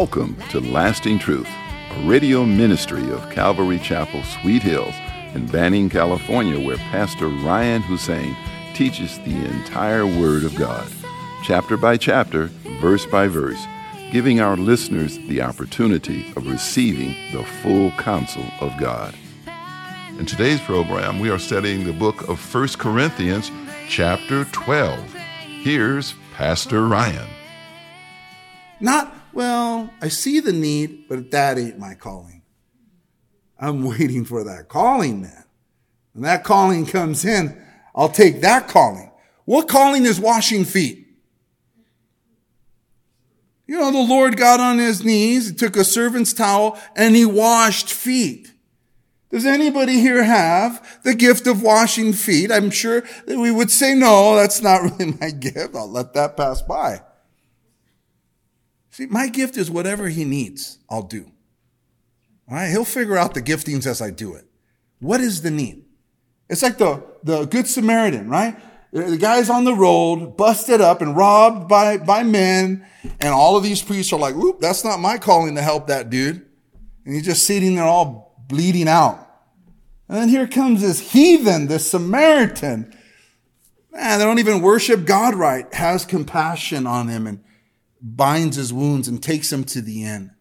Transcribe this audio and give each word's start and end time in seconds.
Welcome 0.00 0.36
to 0.50 0.60
Lasting 0.60 1.18
Truth, 1.18 1.48
a 1.90 2.08
radio 2.08 2.44
ministry 2.44 3.10
of 3.10 3.28
Calvary 3.30 3.80
Chapel, 3.80 4.22
Sweet 4.22 4.62
Hills, 4.62 4.94
in 5.34 5.46
Banning, 5.46 5.90
California, 5.90 6.64
where 6.64 6.76
Pastor 6.76 7.26
Ryan 7.26 7.82
Hussein 7.82 8.36
teaches 8.74 9.18
the 9.18 9.34
entire 9.34 10.06
Word 10.06 10.44
of 10.44 10.54
God, 10.54 10.88
chapter 11.42 11.76
by 11.76 11.96
chapter, 11.96 12.46
verse 12.80 13.06
by 13.06 13.26
verse, 13.26 13.60
giving 14.12 14.38
our 14.38 14.56
listeners 14.56 15.18
the 15.26 15.42
opportunity 15.42 16.32
of 16.36 16.46
receiving 16.46 17.16
the 17.32 17.42
full 17.42 17.90
counsel 17.98 18.44
of 18.60 18.72
God. 18.78 19.16
In 20.16 20.26
today's 20.26 20.60
program, 20.60 21.18
we 21.18 21.28
are 21.28 21.40
studying 21.40 21.82
the 21.82 21.92
book 21.92 22.28
of 22.28 22.54
1 22.54 22.68
Corinthians, 22.78 23.50
chapter 23.88 24.44
12. 24.44 25.12
Here's 25.64 26.14
Pastor 26.36 26.86
Ryan. 26.86 27.26
Not, 28.78 29.12
well, 29.32 29.90
I 30.00 30.08
see 30.08 30.40
the 30.40 30.52
need, 30.52 31.08
but 31.08 31.30
that 31.30 31.58
ain't 31.58 31.78
my 31.78 31.94
calling. 31.94 32.42
I'm 33.58 33.82
waiting 33.88 34.24
for 34.24 34.44
that 34.44 34.68
calling, 34.68 35.22
man. 35.22 35.44
When 36.12 36.24
that 36.24 36.44
calling 36.44 36.86
comes 36.86 37.24
in, 37.24 37.60
I'll 37.94 38.08
take 38.08 38.40
that 38.40 38.68
calling. 38.68 39.10
What 39.44 39.68
calling 39.68 40.04
is 40.04 40.20
washing 40.20 40.64
feet? 40.64 41.06
You 43.66 43.78
know, 43.78 43.92
the 43.92 43.98
Lord 43.98 44.36
got 44.36 44.60
on 44.60 44.78
his 44.78 45.04
knees, 45.04 45.54
took 45.54 45.76
a 45.76 45.84
servant's 45.84 46.32
towel, 46.32 46.78
and 46.96 47.14
he 47.14 47.26
washed 47.26 47.92
feet. 47.92 48.52
Does 49.30 49.44
anybody 49.44 50.00
here 50.00 50.24
have 50.24 51.00
the 51.02 51.14
gift 51.14 51.46
of 51.46 51.62
washing 51.62 52.14
feet? 52.14 52.50
I'm 52.50 52.70
sure 52.70 53.02
that 53.26 53.38
we 53.38 53.50
would 53.50 53.70
say, 53.70 53.94
no, 53.94 54.34
that's 54.36 54.62
not 54.62 54.82
really 54.98 55.12
my 55.20 55.30
gift. 55.30 55.74
I'll 55.74 55.90
let 55.90 56.14
that 56.14 56.36
pass 56.36 56.62
by. 56.62 57.02
See, 58.98 59.06
my 59.06 59.28
gift 59.28 59.56
is 59.56 59.70
whatever 59.70 60.08
he 60.08 60.24
needs, 60.24 60.80
I'll 60.90 61.04
do. 61.04 61.30
All 62.50 62.56
right. 62.56 62.68
He'll 62.68 62.84
figure 62.84 63.16
out 63.16 63.32
the 63.32 63.40
giftings 63.40 63.86
as 63.86 64.02
I 64.02 64.10
do 64.10 64.34
it. 64.34 64.44
What 64.98 65.20
is 65.20 65.42
the 65.42 65.52
need? 65.52 65.84
It's 66.50 66.64
like 66.64 66.78
the, 66.78 67.04
the 67.22 67.44
good 67.44 67.68
Samaritan, 67.68 68.28
right? 68.28 68.60
The 68.92 69.16
guy's 69.16 69.50
on 69.50 69.62
the 69.62 69.72
road, 69.72 70.36
busted 70.36 70.80
up 70.80 71.00
and 71.00 71.16
robbed 71.16 71.68
by, 71.68 71.98
by 71.98 72.24
men. 72.24 72.84
And 73.20 73.32
all 73.32 73.56
of 73.56 73.62
these 73.62 73.80
priests 73.80 74.12
are 74.12 74.18
like, 74.18 74.34
whoop, 74.34 74.58
that's 74.58 74.82
not 74.82 74.98
my 74.98 75.16
calling 75.16 75.54
to 75.54 75.62
help 75.62 75.86
that 75.86 76.10
dude. 76.10 76.44
And 77.04 77.14
he's 77.14 77.24
just 77.24 77.44
sitting 77.44 77.76
there 77.76 77.84
all 77.84 78.34
bleeding 78.48 78.88
out. 78.88 79.24
And 80.08 80.18
then 80.18 80.28
here 80.28 80.48
comes 80.48 80.80
this 80.80 81.12
heathen, 81.12 81.68
this 81.68 81.88
Samaritan. 81.88 82.92
Man, 83.92 84.18
they 84.18 84.24
don't 84.24 84.40
even 84.40 84.60
worship 84.60 85.04
God 85.04 85.36
right, 85.36 85.72
has 85.72 86.04
compassion 86.04 86.84
on 86.84 87.06
him 87.06 87.28
and 87.28 87.44
binds 88.00 88.56
his 88.56 88.72
wounds 88.72 89.08
and 89.08 89.22
takes 89.22 89.52
him 89.52 89.64
to 89.64 89.80
the 89.80 90.04
inn. 90.04 90.32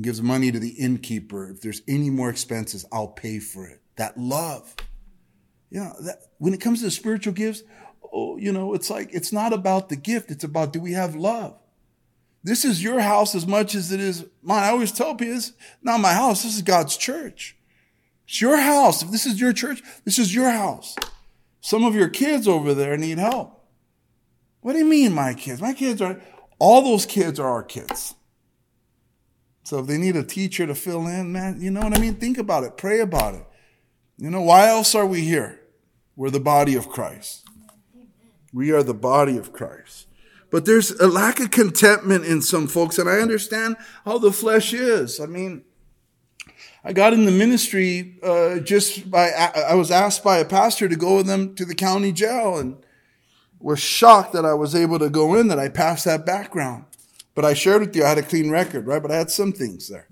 Gives 0.00 0.22
money 0.22 0.50
to 0.50 0.58
the 0.58 0.70
innkeeper. 0.70 1.50
If 1.50 1.60
there's 1.60 1.82
any 1.86 2.10
more 2.10 2.30
expenses, 2.30 2.84
I'll 2.90 3.08
pay 3.08 3.38
for 3.38 3.66
it. 3.66 3.80
That 3.96 4.18
love. 4.18 4.74
You 5.70 5.80
know, 5.80 5.94
that, 6.02 6.22
when 6.38 6.54
it 6.54 6.60
comes 6.60 6.80
to 6.82 6.90
spiritual 6.90 7.32
gifts, 7.32 7.62
oh, 8.12 8.36
you 8.36 8.52
know, 8.52 8.74
it's 8.74 8.90
like, 8.90 9.10
it's 9.12 9.32
not 9.32 9.52
about 9.52 9.88
the 9.88 9.96
gift. 9.96 10.30
It's 10.30 10.44
about, 10.44 10.72
do 10.72 10.80
we 10.80 10.92
have 10.92 11.14
love? 11.14 11.58
This 12.42 12.64
is 12.64 12.82
your 12.82 13.00
house 13.00 13.34
as 13.34 13.46
much 13.46 13.74
as 13.74 13.92
it 13.92 14.00
is 14.00 14.26
mine. 14.42 14.64
I 14.64 14.70
always 14.70 14.90
tell 14.90 15.14
people, 15.14 15.36
it's 15.36 15.52
not 15.82 16.00
my 16.00 16.12
house. 16.12 16.42
This 16.42 16.56
is 16.56 16.62
God's 16.62 16.96
church. 16.96 17.56
It's 18.26 18.40
your 18.40 18.56
house. 18.56 19.02
If 19.02 19.10
this 19.10 19.26
is 19.26 19.40
your 19.40 19.52
church, 19.52 19.82
this 20.04 20.18
is 20.18 20.34
your 20.34 20.50
house. 20.50 20.96
Some 21.60 21.84
of 21.84 21.94
your 21.94 22.08
kids 22.08 22.48
over 22.48 22.74
there 22.74 22.96
need 22.96 23.18
help. 23.18 23.61
What 24.62 24.72
do 24.72 24.78
you 24.78 24.84
mean, 24.84 25.12
my 25.12 25.34
kids? 25.34 25.60
My 25.60 25.74
kids 25.74 26.00
are, 26.00 26.20
all 26.58 26.82
those 26.82 27.04
kids 27.04 27.38
are 27.38 27.48
our 27.48 27.62
kids. 27.62 28.14
So 29.64 29.80
if 29.80 29.86
they 29.86 29.98
need 29.98 30.16
a 30.16 30.24
teacher 30.24 30.66
to 30.66 30.74
fill 30.74 31.06
in, 31.06 31.32
man, 31.32 31.60
you 31.60 31.70
know 31.70 31.80
what 31.80 31.96
I 31.96 32.00
mean? 32.00 32.14
Think 32.14 32.38
about 32.38 32.64
it. 32.64 32.76
Pray 32.76 33.00
about 33.00 33.34
it. 33.34 33.44
You 34.18 34.30
know, 34.30 34.42
why 34.42 34.68
else 34.68 34.94
are 34.94 35.06
we 35.06 35.22
here? 35.22 35.60
We're 36.14 36.30
the 36.30 36.40
body 36.40 36.76
of 36.76 36.88
Christ. 36.88 37.44
We 38.52 38.70
are 38.70 38.82
the 38.82 38.94
body 38.94 39.36
of 39.36 39.52
Christ. 39.52 40.06
But 40.50 40.66
there's 40.66 40.90
a 40.90 41.08
lack 41.08 41.40
of 41.40 41.50
contentment 41.50 42.24
in 42.24 42.42
some 42.42 42.68
folks, 42.68 42.98
and 42.98 43.08
I 43.08 43.20
understand 43.20 43.76
how 44.04 44.18
the 44.18 44.30
flesh 44.30 44.74
is. 44.74 45.18
I 45.18 45.26
mean, 45.26 45.64
I 46.84 46.92
got 46.92 47.14
in 47.14 47.24
the 47.24 47.32
ministry 47.32 48.18
uh, 48.22 48.58
just 48.58 49.10
by, 49.10 49.30
I 49.30 49.74
was 49.74 49.90
asked 49.90 50.22
by 50.22 50.38
a 50.38 50.44
pastor 50.44 50.88
to 50.88 50.96
go 50.96 51.16
with 51.16 51.26
them 51.26 51.54
to 51.54 51.64
the 51.64 51.74
county 51.74 52.12
jail, 52.12 52.58
and 52.58 52.81
was 53.62 53.80
shocked 53.80 54.32
that 54.32 54.44
I 54.44 54.54
was 54.54 54.74
able 54.74 54.98
to 54.98 55.08
go 55.08 55.34
in, 55.34 55.48
that 55.48 55.58
I 55.58 55.68
passed 55.68 56.04
that 56.04 56.26
background. 56.26 56.84
But 57.34 57.44
I 57.44 57.54
shared 57.54 57.80
with 57.80 57.96
you, 57.96 58.04
I 58.04 58.10
had 58.10 58.18
a 58.18 58.22
clean 58.22 58.50
record, 58.50 58.86
right? 58.86 59.00
But 59.00 59.10
I 59.10 59.16
had 59.16 59.30
some 59.30 59.52
things 59.52 59.88
there. 59.88 60.08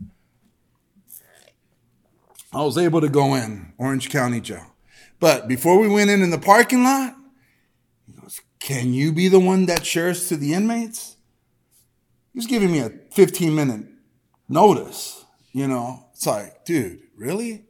I 2.52 2.62
was 2.62 2.78
able 2.78 3.00
to 3.00 3.08
go 3.08 3.34
in 3.34 3.72
Orange 3.78 4.10
County 4.10 4.40
Jail. 4.40 4.66
But 5.20 5.46
before 5.46 5.78
we 5.78 5.88
went 5.88 6.10
in 6.10 6.22
in 6.22 6.30
the 6.30 6.38
parking 6.38 6.82
lot, 6.82 7.14
he 8.06 8.20
goes, 8.20 8.40
Can 8.58 8.92
you 8.92 9.12
be 9.12 9.28
the 9.28 9.38
one 9.38 9.66
that 9.66 9.84
shares 9.84 10.28
to 10.28 10.36
the 10.36 10.54
inmates? 10.54 11.16
He 12.32 12.38
was 12.38 12.46
giving 12.46 12.72
me 12.72 12.80
a 12.80 12.90
15 13.12 13.54
minute 13.54 13.86
notice. 14.48 15.24
You 15.52 15.68
know, 15.68 16.06
it's 16.12 16.26
like, 16.26 16.64
dude, 16.64 17.00
really? 17.16 17.66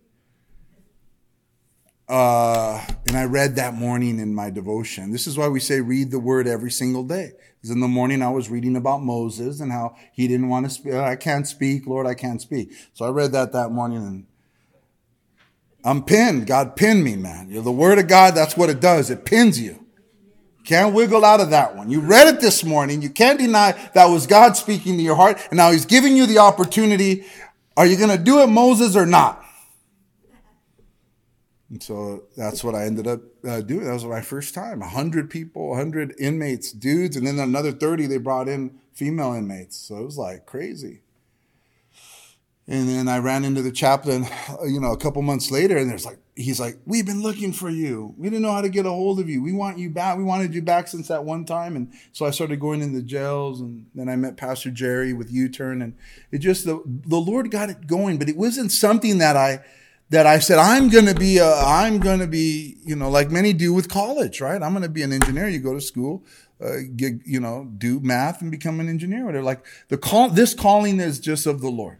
Uh, 2.11 2.85
and 3.07 3.17
I 3.17 3.25
read 3.25 3.55
that 3.55 3.75
morning 3.75 4.19
in 4.19 4.35
my 4.35 4.51
devotion. 4.51 5.13
This 5.13 5.29
is 5.29 5.39
why 5.39 5.47
we 5.47 5.61
say 5.61 5.81
read 5.81 6.11
the 6.11 6.19
word 6.19 6.49
every 6.49 6.73
single 6.73 7.05
day. 7.05 7.35
Because 7.55 7.71
in 7.71 7.79
the 7.79 7.87
morning 7.87 8.21
I 8.21 8.31
was 8.31 8.51
reading 8.51 8.75
about 8.75 9.01
Moses 9.01 9.61
and 9.61 9.71
how 9.71 9.95
he 10.13 10.27
didn't 10.27 10.49
want 10.49 10.67
to 10.67 10.71
speak. 10.71 10.95
I 10.95 11.15
can't 11.15 11.47
speak, 11.47 11.87
Lord, 11.87 12.09
I 12.09 12.15
can't 12.15 12.43
speak. 12.43 12.73
So 12.95 13.05
I 13.05 13.11
read 13.11 13.31
that 13.31 13.53
that 13.53 13.71
morning 13.71 13.99
and 13.99 14.27
I'm 15.85 16.03
pinned. 16.03 16.49
God 16.49 16.75
pinned 16.75 17.05
me, 17.05 17.15
man. 17.15 17.49
You're 17.49 17.63
the 17.63 17.71
word 17.71 18.01
of 18.01 18.09
God. 18.09 18.35
That's 18.35 18.57
what 18.57 18.71
it 18.71 18.81
does. 18.81 19.09
It 19.09 19.25
pins 19.25 19.61
you. 19.61 19.87
Can't 20.65 20.93
wiggle 20.93 21.25
out 21.25 21.39
of 21.39 21.51
that 21.51 21.77
one. 21.77 21.91
You 21.91 22.01
read 22.01 22.27
it 22.27 22.41
this 22.41 22.65
morning. 22.65 23.03
You 23.03 23.11
can't 23.11 23.39
deny 23.39 23.73
that 23.95 24.07
was 24.07 24.27
God 24.27 24.57
speaking 24.57 24.97
to 24.97 25.03
your 25.03 25.15
heart. 25.15 25.39
And 25.51 25.59
now 25.59 25.71
he's 25.71 25.87
giving 25.87 26.17
you 26.17 26.27
the 26.27 26.39
opportunity. 26.39 27.25
Are 27.77 27.87
you 27.87 27.97
going 27.97 28.11
to 28.11 28.23
do 28.23 28.41
it, 28.41 28.49
Moses, 28.49 28.97
or 28.97 29.07
not? 29.07 29.45
And 31.71 31.81
so 31.81 32.25
that's 32.37 32.65
what 32.65 32.75
I 32.75 32.85
ended 32.85 33.07
up 33.07 33.21
uh, 33.47 33.61
doing. 33.61 33.85
That 33.85 33.93
was 33.93 34.05
my 34.05 34.21
first 34.21 34.55
time. 34.55 34.81
100 34.81 35.31
people, 35.31 35.69
100 35.71 36.15
inmates, 36.19 36.73
dudes, 36.73 37.17
and 37.17 37.27
then 37.27 37.39
another 37.39 37.71
30 37.71 38.07
they 38.07 38.19
brought 38.19 38.49
in 38.49 38.79
female 38.93 39.33
inmates. 39.35 39.77
So 39.77 39.99
it 39.99 40.05
was 40.05 40.19
like 40.19 40.47
crazy. 40.47 41.03
And 42.67 42.89
then 42.89 43.09
I 43.09 43.19
ran 43.19 43.45
into 43.45 43.63
the 43.63 43.73
chaplain, 43.73 44.27
you 44.65 44.81
know, 44.81 44.93
a 44.93 44.97
couple 44.97 45.23
months 45.23 45.51
later, 45.51 45.77
and 45.77 45.91
there's 45.91 46.07
like, 46.07 46.19
he's 46.37 46.61
like, 46.61 46.79
We've 46.87 47.07
been 47.07 47.23
looking 47.23 47.53
for 47.53 47.69
you. 47.69 48.15
We 48.17 48.31
didn't 48.31 48.43
know 48.43 48.53
how 48.53 48.61
to 48.61 48.69
get 48.69 48.87
a 48.87 48.91
hold 48.91 49.19
of 49.19 49.29
you. 49.29 49.43
We 49.43 49.53
want 49.53 49.79
you 49.79 49.91
back. 49.91 50.17
We 50.17 50.23
wanted 50.23 50.55
you 50.55 50.63
back 50.63 50.87
since 50.87 51.09
that 51.09 51.25
one 51.25 51.45
time. 51.45 51.75
And 51.75 51.93
so 52.13 52.27
I 52.27 52.31
started 52.31 52.61
going 52.61 52.81
in 52.81 52.93
the 52.93 53.03
jails, 53.03 53.61
and 53.61 53.87
then 53.95 54.09
I 54.09 54.15
met 54.15 54.37
Pastor 54.37 54.71
Jerry 54.71 55.13
with 55.13 55.33
U 55.33 55.49
Turn. 55.49 55.83
And 55.83 55.95
it 56.31 56.39
just, 56.39 56.65
the, 56.65 56.81
the 56.87 57.17
Lord 57.17 57.51
got 57.51 57.71
it 57.71 57.89
going, 57.89 58.19
but 58.19 58.29
it 58.29 58.37
wasn't 58.37 58.71
something 58.71 59.19
that 59.19 59.37
I, 59.37 59.65
that 60.11 60.27
I 60.27 60.41
said, 60.41 60.59
I'm 60.59 60.89
going 60.89 61.07
to 61.07 61.15
be, 61.15 61.39
a, 61.39 61.55
I'm 61.55 62.01
going 62.01 62.19
to 62.19 62.27
be, 62.27 62.77
you 62.85 62.97
know, 62.97 63.09
like 63.09 63.31
many 63.31 63.53
do 63.53 63.73
with 63.73 63.89
college, 63.89 64.41
right? 64.41 64.61
I'm 64.61 64.73
going 64.73 64.83
to 64.83 64.89
be 64.89 65.03
an 65.03 65.13
engineer. 65.13 65.49
You 65.49 65.61
go 65.61 65.73
to 65.75 65.81
school, 65.81 66.25
uh, 66.61 66.79
get, 66.97 67.15
you 67.25 67.39
know, 67.39 67.69
do 67.79 68.01
math 68.01 68.43
and 68.43 68.51
become 68.51 68.81
an 68.81 68.89
engineer. 68.89 69.31
They're 69.31 69.43
like 69.43 69.65
the 69.89 69.97
call, 69.97 70.29
this 70.29 70.53
calling 70.53 70.99
is 70.99 71.21
just 71.21 71.47
of 71.47 71.61
the 71.61 71.71
Lord. 71.71 71.99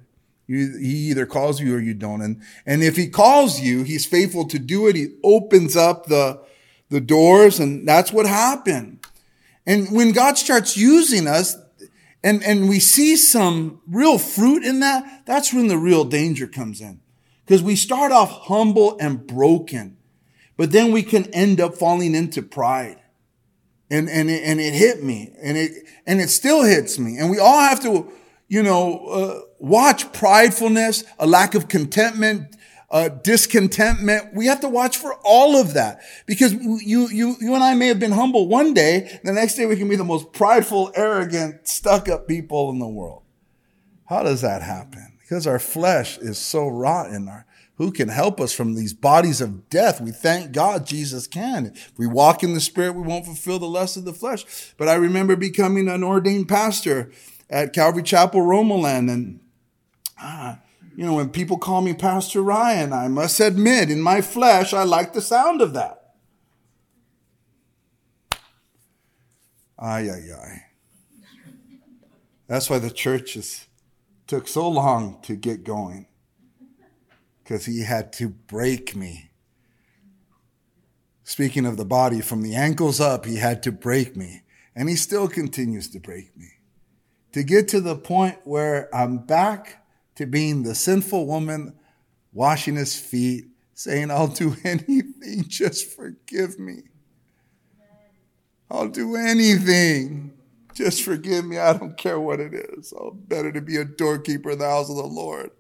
You, 0.49 0.77
he 0.79 1.11
either 1.11 1.25
calls 1.25 1.61
you 1.61 1.77
or 1.77 1.79
you 1.79 1.95
don't. 1.95 2.21
And, 2.21 2.43
and 2.67 2.83
if 2.83 2.97
he 2.97 3.09
calls 3.09 3.61
you, 3.61 3.85
he's 3.85 4.05
faithful 4.05 4.49
to 4.49 4.59
do 4.59 4.89
it. 4.89 4.97
He 4.97 5.15
opens 5.23 5.77
up 5.77 6.07
the, 6.07 6.43
the 6.89 7.01
doors 7.01 7.61
and 7.61 7.87
that's 7.87 8.13
what 8.13 8.27
happened. 8.27 9.07
And 9.65 9.93
when 9.93 10.11
God 10.11 10.37
starts 10.37 10.77
using 10.77 11.29
us, 11.29 11.57
and, 12.23 12.43
and 12.43 12.69
we 12.69 12.81
see 12.81 13.17
some 13.17 13.81
real 13.87 14.19
fruit 14.19 14.65
in 14.65 14.81
that, 14.81 15.23
that's 15.27 15.55
when 15.55 15.69
the 15.69 15.79
real 15.79 16.05
danger 16.05 16.47
comes 16.47 16.81
in. 16.81 17.01
Because 17.51 17.65
we 17.65 17.75
start 17.75 18.13
off 18.13 18.31
humble 18.43 18.97
and 19.01 19.27
broken, 19.27 19.97
but 20.57 20.71
then 20.71 20.93
we 20.93 21.03
can 21.03 21.25
end 21.35 21.61
up 21.61 21.75
falling 21.75 22.15
into 22.15 22.43
pride. 22.43 23.03
And, 23.91 24.09
and, 24.09 24.31
it, 24.31 24.45
and 24.45 24.61
it 24.61 24.73
hit 24.73 25.03
me 25.03 25.33
and 25.43 25.59
it, 25.59 25.73
and 26.07 26.21
it 26.21 26.31
still 26.31 26.63
hits 26.63 26.97
me. 26.97 27.19
And 27.19 27.29
we 27.29 27.41
all 27.41 27.59
have 27.59 27.83
to, 27.83 28.09
you 28.47 28.63
know, 28.63 29.05
uh, 29.07 29.41
watch 29.59 30.13
pridefulness, 30.13 31.03
a 31.19 31.27
lack 31.27 31.57
of 31.57 31.67
contentment, 31.67 32.55
uh, 32.89 33.09
discontentment. 33.09 34.33
We 34.33 34.47
have 34.47 34.61
to 34.61 34.69
watch 34.69 34.97
for 34.97 35.17
all 35.25 35.57
of 35.57 35.75
that 35.75 36.03
because 36.27 36.53
you, 36.53 37.09
you, 37.09 37.35
you 37.41 37.55
and 37.57 37.65
I 37.65 37.75
may 37.75 37.89
have 37.89 37.99
been 37.99 38.13
humble 38.13 38.47
one 38.47 38.75
day. 38.75 39.19
The 39.25 39.33
next 39.33 39.57
day 39.57 39.67
we 39.67 39.75
can 39.75 39.89
be 39.89 39.97
the 39.97 40.05
most 40.05 40.33
prideful, 40.33 40.93
arrogant, 40.95 41.67
stuck 41.67 42.09
up 42.09 42.29
people 42.29 42.71
in 42.71 42.79
the 42.79 42.87
world. 42.87 43.25
How 44.05 44.23
does 44.23 44.41
that 44.43 44.63
happen? 44.63 45.10
Because 45.31 45.47
our 45.47 45.61
flesh 45.61 46.19
is 46.19 46.39
so 46.39 46.67
rotten. 46.67 47.29
Our, 47.29 47.47
who 47.77 47.93
can 47.93 48.09
help 48.09 48.41
us 48.41 48.53
from 48.53 48.75
these 48.75 48.93
bodies 48.93 49.41
of 49.41 49.71
death? 49.71 50.01
We 50.01 50.11
thank 50.11 50.51
God 50.51 50.85
Jesus 50.85 51.29
can. 51.29 51.67
If 51.67 51.93
we 51.97 52.09
walk 52.09 52.43
in 52.43 52.53
the 52.53 52.61
spirit, 52.61 52.97
we 52.97 53.03
won't 53.03 53.27
fulfill 53.27 53.61
the 53.61 53.69
lust 53.69 53.97
of 53.97 54.05
the 54.05 54.13
flesh. 54.13 54.75
But 54.77 54.89
I 54.89 54.95
remember 54.95 55.37
becoming 55.37 55.89
an 55.89 56.03
ordained 56.03 56.49
pastor 56.49 57.13
at 57.49 57.73
Calvary 57.73 58.03
Chapel, 58.03 58.41
Romoland, 58.41 59.09
and 59.09 59.39
ah, 60.19 60.59
you 60.97 61.07
know, 61.07 61.15
when 61.15 61.31
people 61.31 61.59
call 61.59 61.81
me 61.81 61.95
Pastor 61.95 62.43
Ryan, 62.43 62.93
I 62.93 63.07
must 63.07 63.39
admit, 63.39 63.89
in 63.89 64.01
my 64.03 64.23
flesh, 64.23 64.75
I 64.75 64.83
like 64.83 65.13
the 65.13 65.23
sound 65.23 65.63
of 65.63 65.75
that. 65.75 66.15
Ay, 69.79 70.11
ay, 70.11 70.35
ay. 70.35 70.63
That's 72.49 72.69
why 72.69 72.81
the 72.81 72.91
churches 72.91 73.69
took 74.31 74.47
so 74.47 74.69
long 74.69 75.21
to 75.23 75.35
get 75.35 75.65
going, 75.65 76.07
because 77.43 77.67
he 77.67 77.83
had 77.83 78.13
to 78.13 78.29
break 78.29 78.95
me. 78.95 79.33
Speaking 81.25 81.67
of 81.67 81.77
the 81.77 81.85
body, 81.85 82.21
from 82.21 82.43
the 82.43 82.55
ankles 82.55 83.01
up, 83.01 83.27
he 83.27 83.39
had 83.39 83.61
to 83.65 83.73
break 83.73 84.17
me. 84.17 84.43
And 84.77 84.89
he 84.89 84.95
still 84.95 85.27
continues 85.27 85.89
to 85.91 85.99
break 85.99 86.37
me. 86.37 86.47
To 87.33 87.43
get 87.43 87.67
to 87.69 87.81
the 87.81 87.97
point 87.97 88.39
where 88.45 88.89
I'm 88.95 89.19
back 89.19 89.85
to 90.15 90.27
being 90.27 90.63
the 90.63 90.77
sinful 90.77 91.27
woman 91.27 91.75
washing 92.33 92.77
his 92.77 92.95
feet, 92.95 93.47
saying, 93.75 94.13
I'll 94.13 94.29
do 94.29 94.55
anything, 94.63 95.45
just 95.49 95.97
forgive 95.97 96.57
me. 96.57 96.83
I'll 98.71 98.89
do 98.89 99.17
anything. 99.17 100.35
Just 100.81 101.03
forgive 101.03 101.45
me. 101.45 101.59
I 101.59 101.75
don't 101.75 101.95
care 101.99 102.19
what 102.19 102.41
it 102.41 102.55
is. 102.55 102.95
I'll 102.97 103.11
better 103.11 103.53
to 103.53 103.61
be 103.61 103.77
a 103.77 103.85
doorkeeper 103.85 104.53
in 104.53 104.59
the 104.61 104.67
house 104.69 104.89
of 104.89 104.97
the 104.97 105.03
Lord 105.03 105.51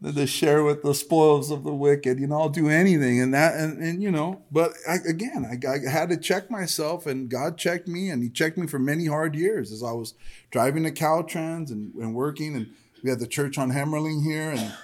than 0.00 0.16
to 0.16 0.26
share 0.26 0.64
with 0.64 0.82
the 0.82 0.94
spoils 0.94 1.52
of 1.52 1.62
the 1.62 1.72
wicked. 1.72 2.18
You 2.18 2.26
know, 2.26 2.40
I'll 2.40 2.48
do 2.48 2.68
anything. 2.68 3.20
And 3.20 3.32
that, 3.34 3.54
and, 3.54 3.80
and 3.80 4.02
you 4.02 4.10
know, 4.10 4.42
but 4.50 4.72
I, 4.88 4.96
again, 5.06 5.46
I, 5.46 5.64
I 5.64 5.88
had 5.88 6.08
to 6.08 6.16
check 6.16 6.50
myself 6.50 7.06
and 7.06 7.28
God 7.28 7.56
checked 7.56 7.86
me 7.86 8.10
and 8.10 8.20
he 8.20 8.28
checked 8.28 8.58
me 8.58 8.66
for 8.66 8.80
many 8.80 9.06
hard 9.06 9.36
years 9.36 9.70
as 9.70 9.84
I 9.84 9.92
was 9.92 10.14
driving 10.50 10.82
to 10.82 10.90
Caltrans 10.90 11.70
and, 11.70 11.94
and 11.94 12.12
working. 12.12 12.56
And 12.56 12.66
we 13.04 13.10
had 13.10 13.20
the 13.20 13.28
church 13.28 13.58
on 13.58 13.70
Hemmerling 13.70 14.24
here 14.24 14.50
and 14.50 14.74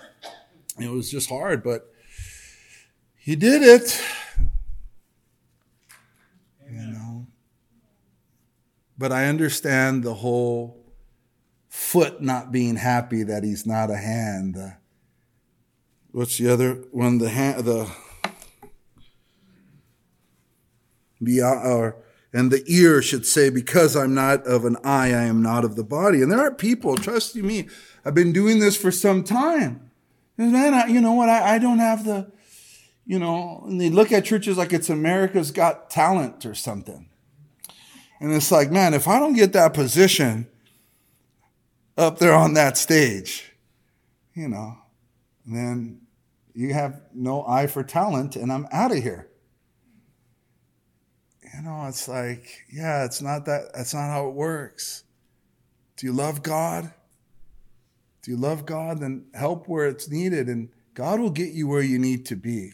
it 0.78 0.92
was 0.92 1.10
just 1.10 1.28
hard, 1.28 1.64
but 1.64 1.92
he 3.16 3.34
did 3.34 3.62
it. 3.62 4.00
You 6.70 6.92
know, 6.92 7.26
but 8.98 9.12
I 9.12 9.26
understand 9.26 10.02
the 10.02 10.14
whole 10.14 10.84
foot 11.68 12.22
not 12.22 12.52
being 12.52 12.76
happy 12.76 13.22
that 13.22 13.44
he's 13.44 13.66
not 13.66 13.90
a 13.90 13.96
hand. 13.96 14.56
Uh, 14.56 14.70
what's 16.12 16.38
the 16.38 16.48
other 16.48 16.84
one? 16.92 17.18
The 17.18 17.28
hand, 17.28 17.64
the 17.64 17.90
the 21.20 21.42
or 21.42 21.96
and 22.32 22.50
the 22.50 22.62
ear 22.66 23.02
should 23.02 23.26
say, 23.26 23.50
"Because 23.50 23.96
I'm 23.96 24.14
not 24.14 24.46
of 24.46 24.64
an 24.64 24.76
eye, 24.84 25.08
I 25.08 25.24
am 25.24 25.42
not 25.42 25.64
of 25.64 25.76
the 25.76 25.84
body." 25.84 26.22
And 26.22 26.30
there 26.30 26.40
are 26.40 26.54
people, 26.54 26.96
trust 26.96 27.34
you 27.34 27.42
me, 27.42 27.68
I've 28.04 28.14
been 28.14 28.32
doing 28.32 28.58
this 28.58 28.76
for 28.76 28.90
some 28.90 29.22
time. 29.22 29.90
And 30.38 30.52
man, 30.52 30.74
I, 30.74 30.86
you 30.86 31.00
know 31.00 31.12
what? 31.12 31.28
I, 31.28 31.54
I 31.54 31.58
don't 31.58 31.78
have 31.78 32.04
the, 32.04 32.30
you 33.06 33.18
know. 33.18 33.64
And 33.66 33.80
they 33.80 33.90
look 33.90 34.12
at 34.12 34.24
churches 34.24 34.58
like 34.58 34.72
it's 34.72 34.90
America's 34.90 35.50
Got 35.50 35.90
Talent 35.90 36.44
or 36.44 36.54
something. 36.54 37.08
And 38.20 38.32
it's 38.32 38.50
like, 38.50 38.70
man, 38.70 38.94
if 38.94 39.08
I 39.08 39.18
don't 39.18 39.34
get 39.34 39.52
that 39.52 39.74
position 39.74 40.46
up 41.96 42.18
there 42.18 42.34
on 42.34 42.54
that 42.54 42.76
stage, 42.78 43.52
you 44.34 44.48
know, 44.48 44.78
then 45.44 46.00
you 46.54 46.72
have 46.72 47.02
no 47.14 47.46
eye 47.46 47.66
for 47.66 47.82
talent 47.82 48.36
and 48.36 48.52
I'm 48.52 48.66
out 48.72 48.92
of 48.92 49.02
here. 49.02 49.28
You 51.54 51.62
know, 51.62 51.86
it's 51.88 52.08
like, 52.08 52.64
yeah, 52.72 53.04
it's 53.04 53.22
not 53.22 53.44
that, 53.46 53.72
that's 53.74 53.94
not 53.94 54.10
how 54.10 54.28
it 54.28 54.34
works. 54.34 55.04
Do 55.96 56.06
you 56.06 56.12
love 56.12 56.42
God? 56.42 56.92
Do 58.22 58.30
you 58.30 58.36
love 58.36 58.66
God? 58.66 59.00
Then 59.00 59.26
help 59.34 59.68
where 59.68 59.86
it's 59.86 60.10
needed 60.10 60.48
and 60.48 60.68
God 60.94 61.20
will 61.20 61.30
get 61.30 61.52
you 61.52 61.68
where 61.68 61.82
you 61.82 61.98
need 61.98 62.26
to 62.26 62.36
be. 62.36 62.72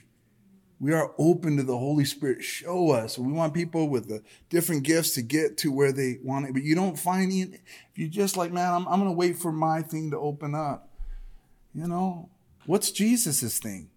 We 0.83 0.93
are 0.93 1.13
open 1.17 1.57
to 1.59 1.63
the 1.63 1.79
Holy 1.79 2.05
Spirit. 2.05 2.43
Show 2.43 2.91
us. 2.91 3.17
We 3.17 3.33
want 3.33 3.55
people 3.55 3.89
with 3.89 4.09
the 4.09 4.21
different 4.51 4.83
gifts 4.83 5.15
to 5.15 5.23
get 5.23 5.57
to 5.59 5.71
where 5.71 5.93
they 5.93 6.19
want 6.25 6.47
it. 6.47 6.55
But 6.55 6.65
you 6.65 6.75
don't 6.75 6.99
find 6.99 7.33
it. 7.33 7.61
If 7.93 7.99
you're 7.99 8.09
just 8.09 8.37
like, 8.37 8.51
man, 8.51 8.75
I'm, 8.75 8.89
I'm 8.89 8.99
going 8.99 9.13
to 9.13 9.17
wait 9.17 9.39
for 9.39 9.53
my 9.53 9.83
thing 9.83 10.11
to 10.11 10.19
open 10.19 10.57
up. 10.57 10.91
You 11.73 11.87
know, 11.87 12.31
what's 12.67 12.91
Jesus's 12.91 13.61
thing? 13.61 13.91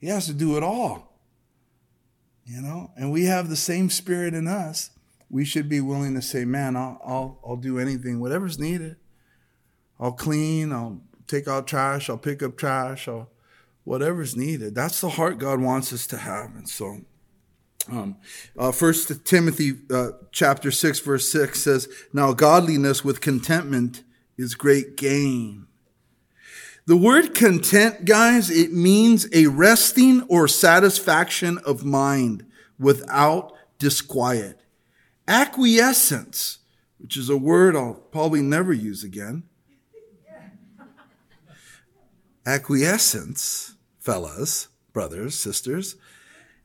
He 0.00 0.08
has 0.08 0.26
to 0.26 0.34
do 0.34 0.58
it 0.58 0.62
all. 0.62 1.18
You 2.44 2.60
know, 2.60 2.90
and 2.94 3.10
we 3.10 3.24
have 3.24 3.48
the 3.48 3.56
same 3.56 3.88
spirit 3.88 4.34
in 4.34 4.46
us. 4.46 4.90
We 5.30 5.46
should 5.46 5.70
be 5.70 5.80
willing 5.80 6.14
to 6.14 6.20
say, 6.20 6.44
man, 6.44 6.76
I'll, 6.76 7.00
I'll, 7.06 7.40
I'll 7.46 7.56
do 7.56 7.78
anything, 7.78 8.20
whatever's 8.20 8.58
needed. 8.58 8.96
I'll 9.98 10.12
clean, 10.12 10.72
I'll 10.72 11.00
take 11.26 11.48
out 11.48 11.66
trash, 11.66 12.10
I'll 12.10 12.18
pick 12.18 12.42
up 12.42 12.58
trash, 12.58 13.08
I'll 13.08 13.30
whatever's 13.88 14.36
needed. 14.36 14.74
That's 14.74 15.00
the 15.00 15.08
heart 15.08 15.38
God 15.38 15.60
wants 15.60 15.92
us 15.92 16.06
to 16.08 16.18
have. 16.18 16.54
And 16.54 16.68
so, 16.68 16.98
um, 17.90 18.16
uh, 18.58 18.70
First 18.70 19.24
Timothy 19.24 19.78
uh, 19.90 20.10
chapter 20.30 20.70
six 20.70 21.00
verse 21.00 21.32
six 21.32 21.62
says, 21.62 21.88
"Now 22.12 22.34
godliness 22.34 23.02
with 23.02 23.22
contentment 23.22 24.04
is 24.36 24.54
great 24.54 24.96
gain." 24.96 25.66
The 26.84 26.96
word 26.96 27.34
content, 27.34 28.04
guys, 28.04 28.50
it 28.50 28.72
means 28.72 29.26
a 29.32 29.46
resting 29.46 30.22
or 30.22 30.48
satisfaction 30.48 31.58
of 31.58 31.84
mind 31.84 32.46
without 32.78 33.52
disquiet. 33.78 34.60
Acquiescence, 35.26 36.58
which 36.98 37.16
is 37.16 37.28
a 37.28 37.36
word 37.36 37.76
I'll 37.76 37.94
probably 37.94 38.40
never 38.40 38.72
use 38.72 39.04
again. 39.04 39.44
Acquiescence, 42.46 43.74
fellas, 44.08 44.68
brothers, 44.92 45.34
sisters, 45.34 45.96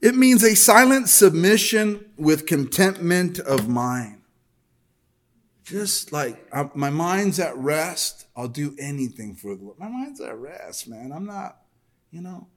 it 0.02 0.16
means 0.16 0.44
a 0.44 0.56
silent 0.56 1.10
submission 1.10 2.06
with 2.18 2.46
contentment 2.46 3.40
of 3.40 3.68
mind 3.68 4.24
just 5.64 6.12
like 6.12 6.46
I, 6.54 6.70
my 6.76 6.90
mind's 6.90 7.40
at 7.40 7.56
rest, 7.58 8.28
I'll 8.36 8.48
do 8.48 8.76
anything 8.80 9.36
for 9.36 9.56
the 9.56 9.64
Lord. 9.64 9.80
My 9.80 9.88
mind's 9.88 10.22
at 10.22 10.38
rest, 10.38 10.88
man. 10.88 11.12
I'm 11.12 11.26
not, 11.26 11.58
you 12.12 12.22
know. 12.22 12.48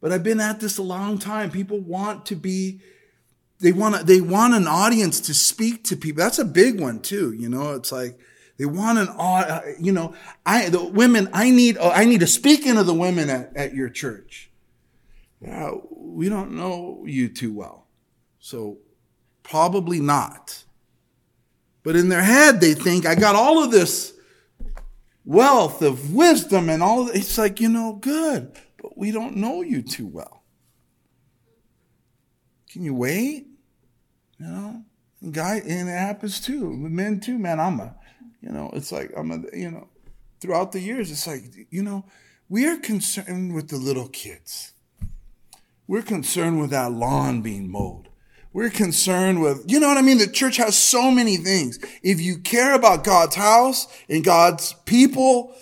But 0.00 0.12
I've 0.12 0.24
been 0.24 0.40
at 0.40 0.60
this 0.60 0.78
a 0.78 0.82
long 0.82 1.18
time. 1.18 1.50
People 1.50 1.78
want 1.78 2.24
to 2.26 2.36
be, 2.36 2.80
they 3.60 3.72
want 3.72 4.06
they 4.06 4.22
want 4.22 4.54
an 4.54 4.66
audience 4.66 5.20
to 5.20 5.34
speak 5.34 5.84
to 5.84 5.96
people. 5.96 6.22
That's 6.22 6.38
a 6.38 6.44
big 6.44 6.80
one 6.80 7.00
too. 7.00 7.32
You 7.32 7.50
know, 7.50 7.74
it's 7.74 7.92
like 7.92 8.18
they 8.60 8.66
want 8.66 8.98
an, 8.98 9.08
uh, 9.08 9.62
you 9.80 9.90
know, 9.90 10.14
I 10.44 10.68
the 10.68 10.84
women. 10.84 11.30
I 11.32 11.50
need 11.50 11.78
uh, 11.78 11.92
I 11.94 12.04
need 12.04 12.20
to 12.20 12.26
speak 12.26 12.66
into 12.66 12.84
the 12.84 12.92
women 12.92 13.30
at, 13.30 13.56
at 13.56 13.74
your 13.74 13.88
church. 13.88 14.50
Yeah, 15.40 15.76
we 15.90 16.28
don't 16.28 16.52
know 16.52 17.02
you 17.06 17.30
too 17.30 17.54
well, 17.54 17.86
so 18.38 18.76
probably 19.42 19.98
not. 19.98 20.64
But 21.82 21.96
in 21.96 22.10
their 22.10 22.20
head, 22.20 22.60
they 22.60 22.74
think, 22.74 23.06
I 23.06 23.14
got 23.14 23.34
all 23.34 23.64
of 23.64 23.70
this 23.70 24.12
wealth 25.24 25.80
of 25.80 26.12
wisdom 26.12 26.68
and 26.68 26.82
all. 26.82 27.08
It's 27.08 27.38
like, 27.38 27.62
you 27.62 27.70
know, 27.70 27.94
good, 27.94 28.52
but 28.76 28.98
we 28.98 29.10
don't 29.10 29.36
know 29.36 29.62
you 29.62 29.80
too 29.80 30.06
well. 30.06 30.42
Can 32.70 32.84
you 32.84 32.94
wait? 32.94 33.46
You 34.38 34.46
know, 34.46 34.82
guy, 35.30 35.62
and 35.66 35.88
it 35.88 35.92
happens 35.92 36.42
too. 36.42 36.70
Men 36.76 37.20
too, 37.20 37.38
man. 37.38 37.58
I'm 37.58 37.80
a, 37.80 37.96
you 38.40 38.50
know, 38.50 38.70
it's 38.72 38.92
like 38.92 39.12
I'm 39.16 39.30
a, 39.30 39.56
you 39.56 39.70
know, 39.70 39.88
throughout 40.40 40.72
the 40.72 40.80
years, 40.80 41.10
it's 41.10 41.26
like, 41.26 41.44
you 41.70 41.82
know, 41.82 42.04
we 42.48 42.66
are 42.66 42.76
concerned 42.76 43.54
with 43.54 43.68
the 43.68 43.76
little 43.76 44.08
kids. 44.08 44.72
We're 45.86 46.02
concerned 46.02 46.60
with 46.60 46.70
that 46.70 46.92
lawn 46.92 47.42
being 47.42 47.70
mowed. 47.70 48.08
We're 48.52 48.70
concerned 48.70 49.40
with, 49.40 49.70
you 49.70 49.78
know 49.78 49.88
what 49.88 49.98
I 49.98 50.02
mean? 50.02 50.18
The 50.18 50.26
church 50.26 50.56
has 50.56 50.76
so 50.76 51.10
many 51.10 51.36
things. 51.36 51.78
If 52.02 52.20
you 52.20 52.38
care 52.38 52.74
about 52.74 53.04
God's 53.04 53.36
house 53.36 53.86
and 54.08 54.24
God's 54.24 54.72
people, 54.86 55.54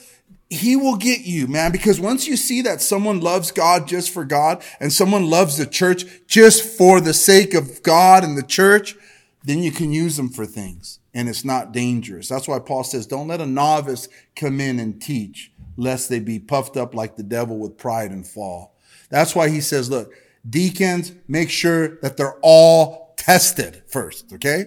he 0.49 0.77
will 0.77 0.97
get 0.97 1.21
you, 1.21 1.47
man, 1.47 1.73
because 1.73 2.01
once 2.01 2.27
you 2.27 2.37
see 2.37 2.63
that 2.63 2.81
someone 2.81 3.21
loves 3.21 3.51
God 3.51 3.87
just 3.87 4.11
for 4.11 4.25
God 4.25 4.63
and 4.81 4.91
someone 4.91 5.29
loves 5.29 5.59
the 5.59 5.67
church 5.67 6.05
just 6.27 6.65
for 6.65 7.01
the 7.01 7.13
sake 7.13 7.53
of 7.53 7.83
God 7.83 8.25
and 8.25 8.39
the 8.39 8.43
church, 8.43 8.97
then 9.45 9.63
you 9.63 9.71
can 9.71 9.93
use 9.93 10.17
them 10.17 10.31
for 10.31 10.47
things 10.47 10.99
and 11.19 11.29
it's 11.29 11.45
not 11.45 11.73
dangerous. 11.73 12.29
That's 12.29 12.47
why 12.47 12.61
Paul 12.61 12.85
says, 12.85 13.05
don't 13.05 13.27
let 13.27 13.41
a 13.41 13.47
novice 13.47 14.09
come 14.37 14.61
in 14.61 14.79
and 14.79 15.03
teach 15.03 15.51
lest 15.77 16.09
they 16.09 16.21
be 16.21 16.39
puffed 16.39 16.77
up 16.77 16.95
like 16.95 17.17
the 17.17 17.25
devil 17.25 17.59
with 17.59 17.77
pride 17.77 18.13
and 18.13 18.25
fall. 18.25 18.77
That's 19.11 19.35
why 19.35 19.49
he 19.49 19.61
says, 19.61 19.91
look, 19.91 20.13
deacons, 20.49 21.11
make 21.27 21.51
sure 21.51 21.97
that 22.03 22.17
they're 22.17 22.39
all 22.41 23.15
tested 23.17 23.83
first, 23.89 24.33
okay? 24.35 24.67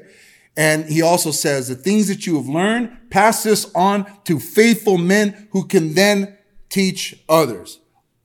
And 0.57 0.83
he 0.89 1.01
also 1.01 1.31
says 1.31 1.69
the 1.69 1.75
things 1.75 2.09
that 2.09 2.27
you 2.27 2.35
have 2.35 2.49
learned, 2.49 2.97
pass 3.09 3.43
this 3.43 3.71
on 3.73 4.05
to 4.25 4.37
faithful 4.37 4.97
men 4.97 5.47
who 5.51 5.65
can 5.65 5.93
then 5.93 6.37
teach 6.67 7.15
others. 7.29 7.79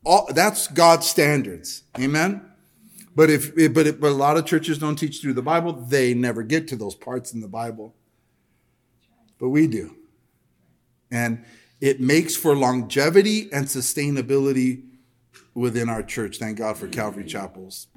All, 0.05 0.29
that's 0.35 0.67
God's 0.67 1.07
standards. 1.07 1.85
Amen. 1.97 2.43
But 3.15 3.31
if, 3.31 3.55
but, 3.73 3.87
it, 3.87 4.01
but 4.01 4.11
a 4.11 4.15
lot 4.15 4.37
of 4.37 4.47
churches 4.47 4.79
don't 4.79 4.97
teach 4.97 5.21
through 5.21 5.35
the 5.35 5.43
Bible, 5.43 5.75
they 5.75 6.13
never 6.13 6.43
get 6.43 6.67
to 6.69 6.77
those 6.77 6.97
parts 6.97 7.33
in 7.33 7.41
the 7.41 7.47
Bible. 7.49 7.95
But 9.39 9.51
we 9.51 9.67
do. 9.67 9.97
And 11.11 11.45
it 11.81 12.01
makes 12.01 12.37
for 12.37 12.57
longevity 12.57 13.53
and 13.53 13.67
sustainability 13.67 14.83
within 15.55 15.89
our 15.89 16.03
church. 16.03 16.39
Thank 16.39 16.59
God 16.59 16.77
for 16.77 16.89
Calvary 16.89 17.25
Chapels. 17.25 17.89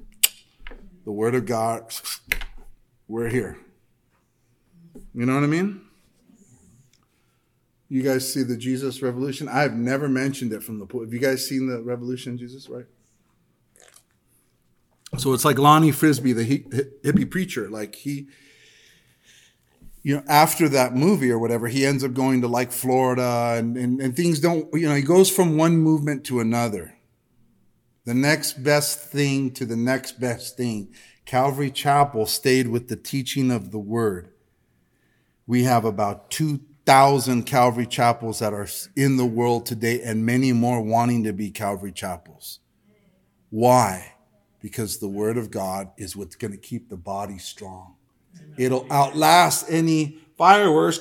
The 1.04 1.12
Word 1.12 1.34
of 1.34 1.46
God, 1.46 1.92
we're 3.08 3.28
here. 3.28 3.58
You 5.14 5.26
know 5.26 5.34
what 5.34 5.44
I 5.44 5.48
mean? 5.48 5.82
You 7.88 8.02
guys 8.02 8.32
see 8.32 8.44
the 8.44 8.56
Jesus 8.56 9.02
Revolution? 9.02 9.48
I've 9.48 9.74
never 9.74 10.08
mentioned 10.08 10.52
it 10.52 10.62
from 10.62 10.78
the 10.78 10.86
point. 10.86 11.06
Have 11.06 11.12
you 11.12 11.18
guys 11.18 11.46
seen 11.46 11.66
the 11.66 11.82
Revolution 11.82 12.38
Jesus, 12.38 12.68
right? 12.68 12.86
So 15.18 15.32
it's 15.32 15.44
like 15.44 15.58
Lonnie 15.58 15.90
Frisbee, 15.90 16.32
the 16.32 16.44
hippie 17.02 17.28
preacher. 17.28 17.68
Like 17.68 17.96
he, 17.96 18.28
you 20.02 20.16
know, 20.16 20.22
after 20.28 20.68
that 20.70 20.94
movie 20.94 21.30
or 21.30 21.38
whatever, 21.38 21.68
he 21.68 21.84
ends 21.84 22.02
up 22.02 22.14
going 22.14 22.40
to 22.40 22.48
like 22.48 22.72
Florida 22.72 23.54
and, 23.56 23.76
and, 23.76 24.00
and 24.00 24.16
things 24.16 24.40
don't, 24.40 24.68
you 24.72 24.88
know, 24.88 24.94
he 24.94 25.02
goes 25.02 25.30
from 25.30 25.56
one 25.56 25.76
movement 25.76 26.24
to 26.24 26.40
another. 26.40 26.96
The 28.06 28.14
next 28.14 28.64
best 28.64 29.10
thing 29.10 29.50
to 29.52 29.66
the 29.66 29.76
next 29.76 30.18
best 30.18 30.56
thing. 30.56 30.94
Calvary 31.26 31.70
Chapel 31.70 32.24
stayed 32.26 32.68
with 32.68 32.88
the 32.88 32.96
teaching 32.96 33.50
of 33.50 33.70
the 33.70 33.78
word. 33.78 34.30
We 35.46 35.64
have 35.64 35.84
about 35.84 36.30
2,000 36.30 37.44
Calvary 37.44 37.86
Chapels 37.86 38.38
that 38.38 38.54
are 38.54 38.68
in 38.96 39.16
the 39.18 39.26
world 39.26 39.66
today 39.66 40.00
and 40.00 40.24
many 40.24 40.52
more 40.52 40.80
wanting 40.80 41.24
to 41.24 41.32
be 41.32 41.50
Calvary 41.50 41.92
Chapels. 41.92 42.60
Why? 43.50 44.14
Because 44.60 44.98
the 44.98 45.08
word 45.08 45.36
of 45.36 45.50
God 45.50 45.90
is 45.98 46.16
what's 46.16 46.36
going 46.36 46.52
to 46.52 46.58
keep 46.58 46.88
the 46.88 46.96
body 46.96 47.38
strong. 47.38 47.96
It'll 48.58 48.86
outlast 48.90 49.66
any 49.68 50.18
fireworks. 50.36 51.00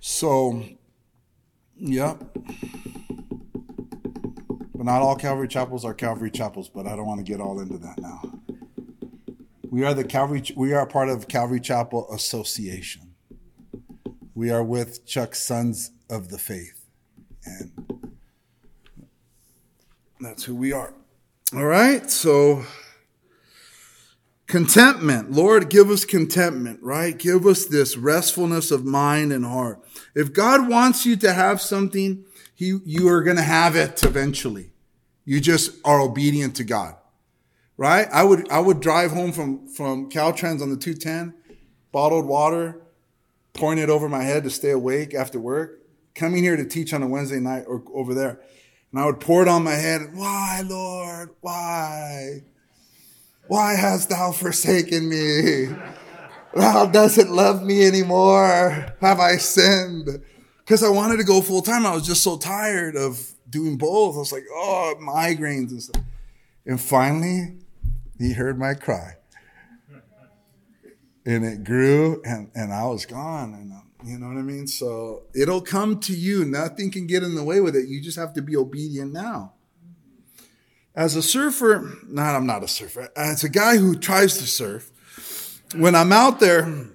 So, 0.00 0.64
yep. 1.76 2.22
But 4.74 4.84
not 4.84 5.02
all 5.02 5.16
Calvary 5.16 5.48
chapels 5.48 5.84
are 5.84 5.94
Calvary 5.94 6.30
chapels, 6.30 6.68
but 6.68 6.86
I 6.86 6.96
don't 6.96 7.06
want 7.06 7.24
to 7.24 7.30
get 7.30 7.40
all 7.40 7.60
into 7.60 7.78
that 7.78 8.00
now. 8.00 8.22
We 9.74 9.84
are 9.84 9.92
the 9.92 10.04
Calvary 10.04 10.42
we 10.56 10.72
are 10.72 10.86
part 10.86 11.08
of 11.08 11.26
Calvary 11.26 11.58
Chapel 11.58 12.06
Association. 12.12 13.14
We 14.34 14.50
are 14.50 14.62
with 14.62 15.04
Chuck's 15.04 15.40
Sons 15.40 15.90
of 16.08 16.28
the 16.28 16.38
Faith. 16.38 16.84
And 17.44 18.08
that's 20.20 20.44
who 20.44 20.54
we 20.54 20.72
are. 20.72 20.94
All 21.54 21.66
right? 21.66 22.08
So 22.10 22.64
Contentment. 24.46 25.30
Lord, 25.30 25.70
give 25.70 25.88
us 25.90 26.04
contentment, 26.04 26.80
right? 26.82 27.18
Give 27.18 27.46
us 27.46 27.64
this 27.64 27.96
restfulness 27.96 28.70
of 28.70 28.84
mind 28.84 29.32
and 29.32 29.44
heart. 29.44 29.82
If 30.14 30.32
God 30.32 30.68
wants 30.68 31.06
you 31.06 31.16
to 31.16 31.32
have 31.32 31.60
something, 31.60 32.24
he, 32.54 32.78
you 32.84 33.08
are 33.08 33.22
going 33.22 33.36
to 33.36 33.42
have 33.42 33.74
it 33.74 34.04
eventually. 34.04 34.70
You 35.24 35.40
just 35.40 35.76
are 35.84 36.00
obedient 36.00 36.56
to 36.56 36.64
God, 36.64 36.96
right? 37.78 38.06
I 38.12 38.22
would, 38.22 38.50
I 38.50 38.60
would 38.60 38.80
drive 38.80 39.12
home 39.12 39.32
from, 39.32 39.66
from 39.68 40.10
Caltrans 40.10 40.60
on 40.60 40.68
the 40.68 40.76
210, 40.76 41.34
bottled 41.90 42.26
water, 42.26 42.82
pouring 43.54 43.78
it 43.78 43.88
over 43.88 44.08
my 44.08 44.24
head 44.24 44.44
to 44.44 44.50
stay 44.50 44.70
awake 44.70 45.14
after 45.14 45.40
work, 45.40 45.80
coming 46.14 46.42
here 46.42 46.56
to 46.56 46.66
teach 46.66 46.92
on 46.92 47.02
a 47.02 47.08
Wednesday 47.08 47.40
night 47.40 47.64
or 47.66 47.82
over 47.94 48.12
there. 48.12 48.40
And 48.92 49.00
I 49.00 49.06
would 49.06 49.20
pour 49.20 49.42
it 49.42 49.48
on 49.48 49.64
my 49.64 49.72
head. 49.72 50.02
Why, 50.12 50.62
Lord? 50.64 51.30
Why? 51.40 52.42
Why 53.46 53.74
hast 53.74 54.08
thou 54.08 54.32
forsaken 54.32 55.08
me? 55.08 55.68
Thou 56.54 56.86
doesn't 56.86 57.30
love 57.30 57.62
me 57.62 57.86
anymore. 57.86 58.94
Have 59.00 59.20
I 59.20 59.36
sinned? 59.36 60.22
Because 60.58 60.82
I 60.82 60.88
wanted 60.88 61.18
to 61.18 61.24
go 61.24 61.40
full 61.40 61.62
time. 61.62 61.84
I 61.84 61.94
was 61.94 62.06
just 62.06 62.22
so 62.22 62.38
tired 62.38 62.96
of 62.96 63.32
doing 63.50 63.76
both. 63.76 64.16
I 64.16 64.18
was 64.18 64.32
like, 64.32 64.44
oh, 64.50 64.94
migraines 65.00 65.70
and 65.70 65.82
stuff. 65.82 66.02
And 66.64 66.80
finally, 66.80 67.58
he 68.18 68.32
heard 68.32 68.58
my 68.58 68.74
cry. 68.74 69.16
And 71.26 71.44
it 71.44 71.64
grew, 71.64 72.22
and, 72.24 72.50
and 72.54 72.72
I 72.72 72.86
was 72.86 73.06
gone. 73.06 73.54
And 73.54 73.72
um, 73.72 73.90
you 74.04 74.18
know 74.18 74.28
what 74.28 74.36
I 74.36 74.42
mean? 74.42 74.66
So 74.66 75.22
it'll 75.34 75.62
come 75.62 75.98
to 76.00 76.14
you. 76.14 76.44
Nothing 76.44 76.90
can 76.90 77.06
get 77.06 77.22
in 77.22 77.34
the 77.34 77.42
way 77.42 77.60
with 77.60 77.74
it. 77.74 77.88
You 77.88 78.02
just 78.02 78.18
have 78.18 78.34
to 78.34 78.42
be 78.42 78.56
obedient 78.56 79.12
now. 79.12 79.53
As 80.96 81.16
a 81.16 81.22
surfer, 81.22 81.98
not 82.06 82.36
I'm 82.36 82.46
not 82.46 82.62
a 82.62 82.68
surfer. 82.68 83.08
As 83.16 83.42
a 83.42 83.48
guy 83.48 83.78
who 83.78 83.96
tries 83.96 84.38
to 84.38 84.46
surf, 84.46 84.92
when 85.74 85.96
I'm 85.96 86.12
out 86.12 86.38
there, 86.38 86.88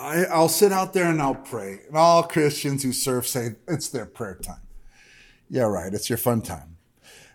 I, 0.00 0.26
will 0.32 0.48
sit 0.48 0.72
out 0.72 0.92
there 0.92 1.04
and 1.04 1.22
I'll 1.22 1.36
pray. 1.36 1.80
And 1.86 1.96
all 1.96 2.24
Christians 2.24 2.82
who 2.82 2.92
surf 2.92 3.28
say 3.28 3.56
it's 3.68 3.88
their 3.88 4.06
prayer 4.06 4.38
time. 4.42 4.62
Yeah, 5.48 5.64
right. 5.64 5.94
It's 5.94 6.10
your 6.10 6.16
fun 6.16 6.42
time. 6.42 6.76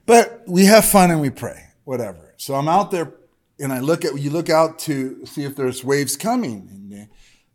But 0.05 0.43
we 0.45 0.65
have 0.65 0.83
fun 0.83 1.11
and 1.11 1.21
we 1.21 1.29
pray, 1.29 1.67
whatever. 1.85 2.33
So 2.35 2.55
I'm 2.55 2.67
out 2.67 2.91
there 2.91 3.13
and 3.59 3.71
I 3.71 3.79
look 3.79 4.03
at, 4.03 4.19
you 4.19 4.29
look 4.29 4.49
out 4.49 4.79
to 4.79 5.25
see 5.25 5.45
if 5.45 5.55
there's 5.55 5.85
waves 5.85 6.17
coming. 6.17 6.67
And, 6.69 7.07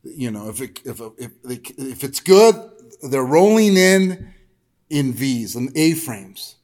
you 0.04 0.30
know, 0.30 0.48
if 0.48 0.62
it, 0.62 0.80
if, 0.86 1.00
if, 1.18 1.32
if 1.44 2.04
it's 2.04 2.20
good, 2.20 2.54
they're 3.02 3.26
rolling 3.26 3.76
in 3.76 4.32
in 4.88 5.12
V's 5.12 5.54
and 5.54 5.76
A 5.76 5.92
frames 5.92 6.56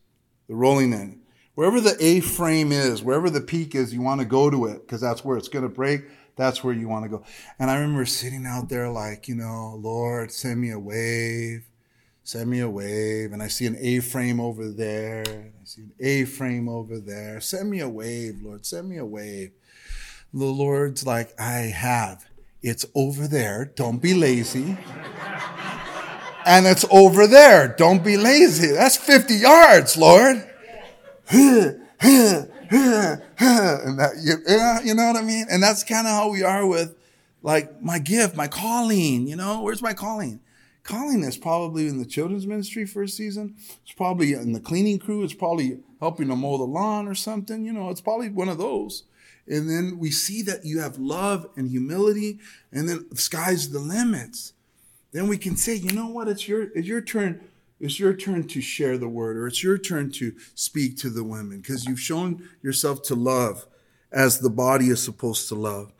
the 0.48 0.54
rolling 0.54 0.92
in. 0.92 1.20
Wherever 1.54 1.80
the 1.80 1.96
A 2.00 2.20
frame 2.20 2.72
is, 2.72 3.02
wherever 3.02 3.28
the 3.28 3.40
peak 3.40 3.74
is, 3.74 3.92
you 3.92 4.00
want 4.00 4.20
to 4.20 4.26
go 4.26 4.48
to 4.48 4.66
it 4.66 4.80
because 4.82 5.00
that's 5.00 5.24
where 5.24 5.36
it's 5.36 5.48
going 5.48 5.64
to 5.64 5.68
break. 5.68 6.02
That's 6.36 6.64
where 6.64 6.74
you 6.74 6.88
want 6.88 7.04
to 7.04 7.10
go. 7.10 7.24
And 7.58 7.70
I 7.70 7.74
remember 7.74 8.06
sitting 8.06 8.46
out 8.46 8.70
there 8.70 8.88
like, 8.88 9.28
you 9.28 9.34
know, 9.34 9.78
Lord, 9.80 10.32
send 10.32 10.60
me 10.60 10.70
a 10.70 10.78
wave. 10.78 11.66
Send 12.24 12.48
me 12.48 12.60
a 12.60 12.70
wave. 12.70 13.32
And 13.32 13.42
I 13.42 13.48
see 13.48 13.66
an 13.66 13.76
A 13.78 14.00
frame 14.00 14.40
over 14.40 14.68
there. 14.70 15.24
I 15.26 15.64
see 15.64 15.82
an 15.82 15.92
A 16.00 16.24
frame 16.24 16.68
over 16.68 16.98
there. 16.98 17.40
Send 17.40 17.68
me 17.68 17.80
a 17.80 17.88
wave, 17.88 18.40
Lord. 18.42 18.64
Send 18.64 18.88
me 18.88 18.96
a 18.96 19.04
wave. 19.04 19.52
The 20.32 20.46
Lord's 20.46 21.06
like, 21.06 21.38
I 21.38 21.72
have. 21.74 22.24
It's 22.62 22.86
over 22.94 23.28
there. 23.28 23.70
Don't 23.76 24.00
be 24.00 24.14
lazy 24.14 24.78
and 26.46 26.66
it's 26.66 26.84
over 26.90 27.26
there. 27.26 27.74
Don't 27.76 28.04
be 28.04 28.16
lazy. 28.16 28.72
That's 28.72 28.96
50 28.96 29.34
yards, 29.34 29.96
Lord. 29.96 30.36
and 31.30 31.78
that, 33.98 34.12
you, 34.22 34.36
you 34.84 34.94
know 34.94 35.06
what 35.06 35.16
I 35.16 35.22
mean? 35.22 35.46
And 35.50 35.62
that's 35.62 35.84
kind 35.84 36.06
of 36.06 36.12
how 36.12 36.30
we 36.30 36.42
are 36.42 36.66
with 36.66 36.94
like 37.42 37.82
my 37.82 37.98
gift, 37.98 38.36
my 38.36 38.48
calling, 38.48 39.26
you 39.26 39.36
know, 39.36 39.62
where's 39.62 39.82
my 39.82 39.92
calling? 39.92 40.40
Calling 40.84 41.22
is 41.22 41.36
probably 41.36 41.86
in 41.86 41.98
the 41.98 42.04
children's 42.04 42.46
ministry 42.46 42.86
for 42.86 43.02
a 43.02 43.08
season. 43.08 43.54
It's 43.84 43.92
probably 43.92 44.32
in 44.32 44.52
the 44.52 44.60
cleaning 44.60 44.98
crew. 44.98 45.22
It's 45.22 45.34
probably 45.34 45.78
helping 46.00 46.28
to 46.28 46.36
mow 46.36 46.58
the 46.58 46.64
lawn 46.64 47.06
or 47.06 47.14
something. 47.14 47.64
You 47.64 47.72
know, 47.72 47.90
it's 47.90 48.00
probably 48.00 48.28
one 48.30 48.48
of 48.48 48.58
those. 48.58 49.04
And 49.46 49.68
then 49.68 49.98
we 49.98 50.10
see 50.10 50.42
that 50.42 50.64
you 50.64 50.80
have 50.80 50.98
love 50.98 51.46
and 51.56 51.68
humility, 51.68 52.38
and 52.70 52.88
then 52.88 53.06
the 53.10 53.16
sky's 53.16 53.70
the 53.70 53.80
limits 53.80 54.52
then 55.12 55.28
we 55.28 55.38
can 55.38 55.56
say, 55.56 55.74
you 55.74 55.92
know 55.92 56.08
what? 56.08 56.28
It's 56.28 56.48
your, 56.48 56.62
it's 56.74 56.88
your 56.88 57.00
turn. 57.00 57.40
It's 57.78 57.98
your 57.98 58.14
turn 58.14 58.46
to 58.48 58.60
share 58.60 58.96
the 58.96 59.08
word, 59.08 59.36
or 59.36 59.48
it's 59.48 59.62
your 59.62 59.76
turn 59.76 60.12
to 60.12 60.34
speak 60.54 60.96
to 60.98 61.10
the 61.10 61.24
women 61.24 61.60
because 61.60 61.84
you've 61.84 62.00
shown 62.00 62.48
yourself 62.62 63.02
to 63.04 63.16
love 63.16 63.66
as 64.12 64.38
the 64.38 64.50
body 64.50 64.86
is 64.86 65.02
supposed 65.02 65.48
to 65.48 65.56
love. 65.56 65.92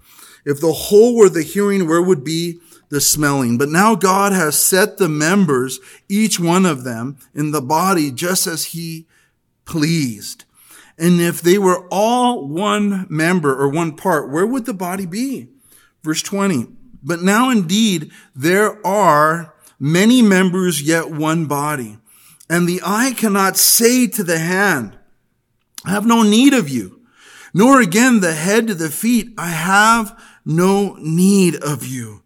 If 0.45 0.61
the 0.61 0.73
whole 0.73 1.17
were 1.17 1.29
the 1.29 1.43
hearing, 1.43 1.89
where 1.89 2.03
would 2.03 2.23
be 2.23 2.61
the 2.89 3.01
smelling? 3.01 3.59
But 3.59 3.69
now 3.69 3.95
God 3.95 4.33
has 4.33 4.57
set 4.59 4.99
the 4.99 5.09
members, 5.09 5.81
each 6.09 6.39
one 6.39 6.67
of 6.67 6.85
them, 6.85 7.19
in 7.35 7.51
the 7.51 7.61
body 7.61 8.11
just 8.11 8.47
as 8.47 8.67
he 8.67 9.07
pleased. 9.65 10.45
And 10.99 11.21
if 11.21 11.41
they 11.41 11.59
were 11.59 11.89
all 11.91 12.47
one 12.47 13.07
member 13.09 13.55
or 13.55 13.69
one 13.69 13.97
part, 13.97 14.31
where 14.31 14.47
would 14.47 14.67
the 14.67 14.75
body 14.75 15.07
be? 15.07 15.49
Verse 16.03 16.23
20. 16.23 16.69
But 17.03 17.23
now 17.23 17.51
indeed 17.51 18.11
there 18.35 18.85
are 18.87 19.55
many 19.79 20.23
members, 20.23 20.83
yet 20.83 21.11
one 21.11 21.47
body. 21.47 21.99
And 22.49 22.69
the 22.69 22.81
eye 22.85 23.13
cannot 23.17 23.57
say 23.57 24.07
to 24.09 24.23
the 24.23 24.39
hand, 24.39 24.99
I 25.85 25.91
have 25.91 26.07
no 26.07 26.23
need 26.23 26.55
of 26.55 26.69
you. 26.69 27.01
Nor 27.55 27.81
again 27.81 28.21
the 28.21 28.33
head 28.33 28.69
to 28.69 28.75
the 28.75 28.91
feet, 28.91 29.35
I 29.37 29.49
have 29.49 30.19
no 30.45 30.97
need 31.01 31.57
of 31.57 31.87
you. 31.87 32.23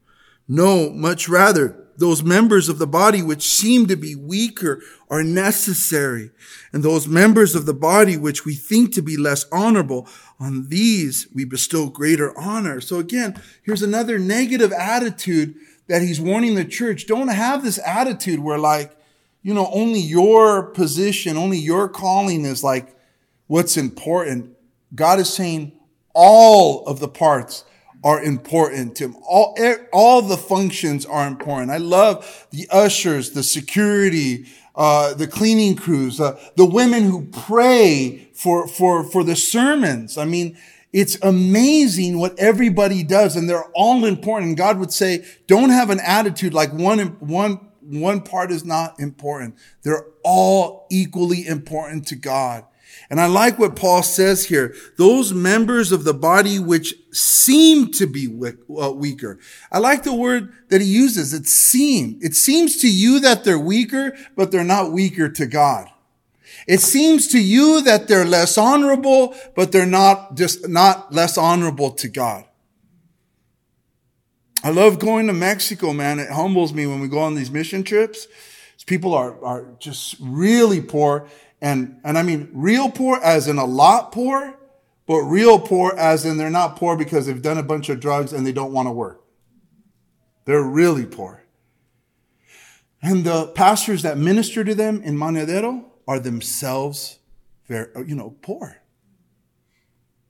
No, 0.49 0.90
much 0.90 1.28
rather, 1.28 1.86
those 1.98 2.22
members 2.22 2.68
of 2.68 2.78
the 2.78 2.86
body 2.86 3.22
which 3.22 3.42
seem 3.42 3.86
to 3.86 3.96
be 3.96 4.14
weaker 4.14 4.82
are 5.08 5.22
necessary. 5.22 6.30
And 6.72 6.82
those 6.82 7.08
members 7.08 7.54
of 7.54 7.66
the 7.66 7.74
body 7.74 8.16
which 8.16 8.44
we 8.44 8.54
think 8.54 8.94
to 8.94 9.02
be 9.02 9.16
less 9.16 9.46
honorable, 9.50 10.08
on 10.38 10.68
these 10.68 11.26
we 11.34 11.44
bestow 11.44 11.88
greater 11.88 12.36
honor. 12.38 12.80
So 12.80 12.98
again, 12.98 13.40
here's 13.62 13.82
another 13.82 14.18
negative 14.18 14.72
attitude 14.72 15.54
that 15.88 16.02
he's 16.02 16.20
warning 16.20 16.54
the 16.54 16.64
church. 16.64 17.06
Don't 17.06 17.28
have 17.28 17.62
this 17.62 17.78
attitude 17.84 18.40
where 18.40 18.58
like, 18.58 18.96
you 19.42 19.54
know, 19.54 19.68
only 19.72 20.00
your 20.00 20.64
position, 20.64 21.36
only 21.36 21.58
your 21.58 21.88
calling 21.88 22.44
is 22.44 22.64
like 22.64 22.94
what's 23.46 23.76
important. 23.76 24.56
God 24.94 25.20
is 25.20 25.32
saying 25.32 25.72
all 26.12 26.84
of 26.86 26.98
the 26.98 27.08
parts 27.08 27.64
are 28.06 28.22
important 28.22 28.94
to 28.94 29.06
him. 29.06 29.16
All, 29.28 29.58
all 29.92 30.22
the 30.22 30.36
functions 30.36 31.04
are 31.04 31.26
important. 31.26 31.72
I 31.72 31.78
love 31.78 32.46
the 32.52 32.68
ushers, 32.70 33.32
the 33.32 33.42
security, 33.42 34.46
uh, 34.76 35.14
the 35.14 35.26
cleaning 35.26 35.75
crews, 35.75 36.20
uh, 36.20 36.38
the 36.54 36.64
women 36.64 37.02
who 37.02 37.26
pray 37.26 38.28
for, 38.32 38.68
for, 38.68 39.02
for 39.02 39.25
the 39.25 39.34
sermons. 39.34 40.18
I 40.18 40.25
mean, 40.25 40.56
it's 40.92 41.18
amazing 41.20 42.20
what 42.20 42.38
everybody 42.38 43.02
does 43.02 43.34
and 43.34 43.50
they're 43.50 43.72
all 43.75 44.04
important. 44.04 44.56
God 44.56 44.78
would 44.78 44.92
say, 44.92 45.26
don't 45.48 45.70
have 45.70 45.90
an 45.90 45.98
attitude 45.98 46.54
like 46.54 46.72
one, 46.72 47.00
one, 47.18 47.58
one 47.80 48.20
part 48.20 48.52
is 48.52 48.64
not 48.64 49.00
important. 49.00 49.56
They're 49.82 50.06
all 50.22 50.86
equally 50.92 51.44
important 51.44 52.06
to 52.06 52.14
God. 52.14 52.66
And 53.09 53.21
I 53.21 53.26
like 53.26 53.59
what 53.59 53.76
Paul 53.76 54.02
says 54.02 54.47
here. 54.47 54.75
Those 54.97 55.33
members 55.33 55.93
of 55.93 56.05
the 56.05 56.14
body 56.14 56.59
which 56.59 56.95
seem 57.12 57.90
to 57.93 58.07
be 58.07 58.26
uh, 58.26 58.93
weaker. 58.93 59.38
I 59.71 59.78
like 59.78 60.02
the 60.02 60.14
word 60.14 60.52
that 60.69 60.81
he 60.81 60.87
uses. 60.87 61.33
It 61.33 61.47
seem. 61.47 62.19
It 62.21 62.35
seems 62.35 62.81
to 62.83 62.90
you 62.90 63.21
that 63.21 63.45
they're 63.45 63.59
weaker, 63.59 64.16
but 64.37 64.50
they're 64.50 64.64
not 64.64 64.93
weaker 64.93 65.28
to 65.28 65.47
God. 65.47 65.88
It 66.66 66.81
seems 66.81 67.28
to 67.28 67.40
you 67.40 67.81
that 67.83 68.09
they're 68.09 68.25
less 68.25 68.59
honorable, 68.59 69.35
but 69.55 69.71
they're 69.71 69.87
not 69.87 70.35
just 70.35 70.69
not 70.69 71.12
less 71.12 71.38
honorable 71.38 71.93
to 71.93 72.09
God. 72.09 72.45
I 74.64 74.71
love 74.71 74.99
going 74.99 75.28
to 75.28 75.33
Mexico, 75.33 75.93
man. 75.93 76.19
It 76.19 76.31
humbles 76.31 76.73
me 76.73 76.87
when 76.87 77.00
we 77.00 77.07
go 77.07 77.21
on 77.21 77.37
these 77.37 77.50
mission 77.52 77.85
trips. 77.85 78.26
People 78.87 79.14
are, 79.14 79.45
are 79.45 79.66
just 79.81 80.14
really 80.21 80.81
poor 80.81 81.28
and, 81.60 82.00
and 82.04 82.18
I 82.18 82.22
mean 82.22 82.48
real 82.52 82.90
poor 82.90 83.18
as 83.22 83.48
in 83.48 83.58
a 83.58 83.64
lot 83.64 84.12
poor, 84.12 84.54
but 85.06 85.20
real 85.20 85.58
poor 85.58 85.94
as 85.96 86.25
in 86.25 86.36
they're 86.36 86.50
not 86.50 86.76
poor 86.76 86.96
because 86.96 87.26
they've 87.26 87.42
done 87.42 87.58
a 87.58 87.62
bunch 87.62 87.88
of 87.88 88.00
drugs 88.00 88.32
and 88.32 88.46
they 88.46 88.52
don't 88.52 88.72
want 88.72 88.88
to 88.88 88.92
work. 88.92 89.22
They're 90.44 90.62
really 90.62 91.06
poor. 91.06 91.44
And 93.02 93.25
the 93.25 93.48
pastors 93.48 94.02
that 94.02 94.18
minister 94.18 94.64
to 94.64 94.75
them 94.75 95.02
in 95.02 95.16
Monedero 95.16 95.84
are 96.08 96.18
themselves 96.18 97.18
very, 97.66 97.88
you 98.06 98.14
know, 98.14 98.36
poor 98.42 98.78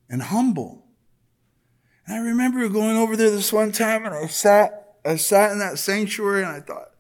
and 0.08 0.22
humble. 0.22 0.84
And 2.06 2.16
I 2.16 2.18
remember 2.18 2.68
going 2.68 2.96
over 2.96 3.16
there 3.16 3.30
this 3.30 3.52
one 3.52 3.72
time 3.72 4.04
and 4.04 4.14
I 4.14 4.26
sat, 4.26 4.96
I 5.04 5.16
sat 5.16 5.52
in 5.52 5.58
that 5.58 5.78
sanctuary 5.78 6.42
and 6.42 6.52
I 6.52 6.60
thought, 6.60 6.90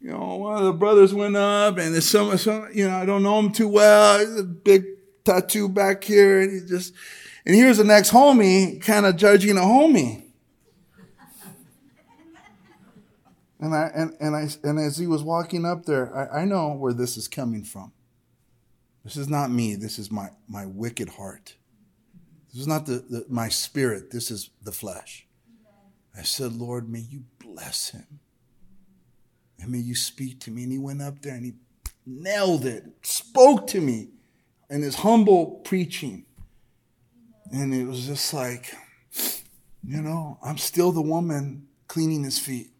you 0.00 0.10
know, 0.10 0.36
one 0.36 0.56
of 0.56 0.64
the 0.64 0.72
brothers 0.72 1.12
went 1.12 1.36
up 1.36 1.76
and 1.76 1.92
there's 1.92 2.08
some, 2.08 2.36
some, 2.38 2.68
you 2.72 2.88
know, 2.88 2.96
I 2.96 3.04
don't 3.04 3.22
know 3.22 3.38
him 3.38 3.52
too 3.52 3.68
well. 3.68 4.18
He's 4.18 4.40
a 4.40 4.44
big 4.44 4.84
tattoo 5.24 5.68
back 5.68 6.02
here. 6.02 6.40
And 6.40 6.52
he 6.52 6.66
just, 6.66 6.94
and 7.44 7.54
here's 7.54 7.76
the 7.76 7.84
next 7.84 8.10
homie 8.10 8.80
kind 8.80 9.04
of 9.04 9.16
judging 9.16 9.58
a 9.58 9.60
homie. 9.60 10.24
And 13.60 13.74
I, 13.74 13.90
and, 13.94 14.16
and 14.20 14.34
I, 14.34 14.48
and 14.64 14.78
as 14.78 14.96
he 14.96 15.06
was 15.06 15.22
walking 15.22 15.66
up 15.66 15.84
there, 15.84 16.14
I, 16.16 16.40
I 16.40 16.44
know 16.46 16.72
where 16.72 16.94
this 16.94 17.18
is 17.18 17.28
coming 17.28 17.62
from. 17.62 17.92
This 19.04 19.18
is 19.18 19.28
not 19.28 19.50
me. 19.50 19.74
This 19.74 19.98
is 19.98 20.10
my, 20.10 20.30
my 20.48 20.64
wicked 20.64 21.10
heart. 21.10 21.56
This 22.52 22.62
is 22.62 22.66
not 22.66 22.86
the, 22.86 23.04
the 23.08 23.26
my 23.28 23.48
spirit. 23.50 24.10
This 24.10 24.30
is 24.30 24.48
the 24.62 24.72
flesh. 24.72 25.26
I 26.16 26.22
said, 26.22 26.54
Lord, 26.54 26.88
may 26.88 27.00
you 27.00 27.24
bless 27.38 27.90
him. 27.90 28.19
And 29.60 29.70
may 29.70 29.78
you 29.78 29.94
speak 29.94 30.40
to 30.40 30.50
me. 30.50 30.64
And 30.64 30.72
he 30.72 30.78
went 30.78 31.02
up 31.02 31.22
there 31.22 31.34
and 31.34 31.44
he 31.44 31.52
nailed 32.06 32.64
it, 32.64 32.84
spoke 33.02 33.66
to 33.68 33.80
me 33.80 34.08
in 34.68 34.82
his 34.82 34.96
humble 34.96 35.60
preaching. 35.64 36.24
And 37.52 37.74
it 37.74 37.86
was 37.86 38.06
just 38.06 38.32
like, 38.32 38.74
you 39.84 40.00
know, 40.00 40.38
I'm 40.42 40.58
still 40.58 40.92
the 40.92 41.02
woman 41.02 41.66
cleaning 41.88 42.24
his 42.24 42.38
feet. 42.38 42.70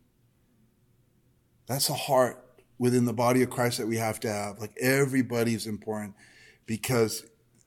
That's 1.66 1.88
a 1.88 1.94
heart 1.94 2.44
within 2.78 3.04
the 3.04 3.12
body 3.12 3.42
of 3.42 3.50
Christ 3.50 3.78
that 3.78 3.86
we 3.86 3.96
have 3.96 4.20
to 4.20 4.32
have. 4.32 4.58
Like 4.58 4.76
everybody 4.80 5.54
is 5.54 5.66
important 5.66 6.14
because, 6.66 7.24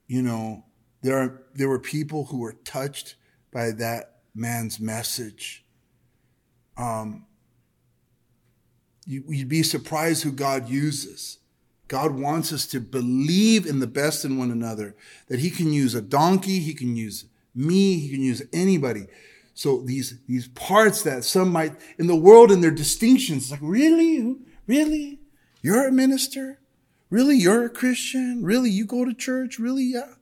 you 0.08 0.22
know, 0.22 0.66
there 1.02 1.18
are 1.18 1.44
there 1.54 1.70
were 1.70 1.80
people 1.80 2.26
who 2.26 2.40
were 2.40 2.54
touched 2.66 3.16
by 3.52 3.72
that 3.72 4.22
man's 4.34 4.80
message. 4.80 5.66
Um, 6.78 7.28
you, 9.06 9.24
would 9.28 9.50
be 9.50 9.64
surprised 9.64 10.24
who 10.24 10.32
God 10.32 10.70
uses. 10.70 11.40
God 11.88 12.12
wants 12.12 12.52
us 12.52 12.66
to 12.68 12.80
believe 12.80 13.66
in 13.66 13.80
the 13.80 13.88
best 13.88 14.26
in 14.26 14.38
one 14.38 14.52
another, 14.52 14.96
that 15.28 15.40
He 15.40 15.50
can 15.50 15.72
use 15.72 15.94
a 15.94 16.02
donkey, 16.02 16.60
He 16.60 16.74
can 16.74 16.96
use 16.96 17.26
me, 17.54 18.00
He 18.00 18.10
can 18.10 18.22
use 18.22 18.42
anybody. 18.52 19.08
So 19.54 19.82
these, 19.82 20.20
these 20.28 20.48
parts 20.48 21.04
that 21.04 21.24
some 21.24 21.52
might, 21.52 21.74
in 22.00 22.08
the 22.08 22.16
world 22.16 22.52
and 22.52 22.64
their 22.64 22.72
distinctions, 22.72 23.52
like, 23.52 23.60
really? 23.62 24.36
Really? 24.66 25.20
You're 25.62 25.88
a 25.88 25.92
minister? 25.92 26.60
Really? 27.10 27.38
You're 27.38 27.66
a 27.66 27.70
Christian? 27.70 28.44
Really? 28.44 28.72
You 28.72 28.86
go 28.86 29.06
to 29.06 29.14
church? 29.14 29.60
Really? 29.60 29.84
Yeah. 29.84 30.14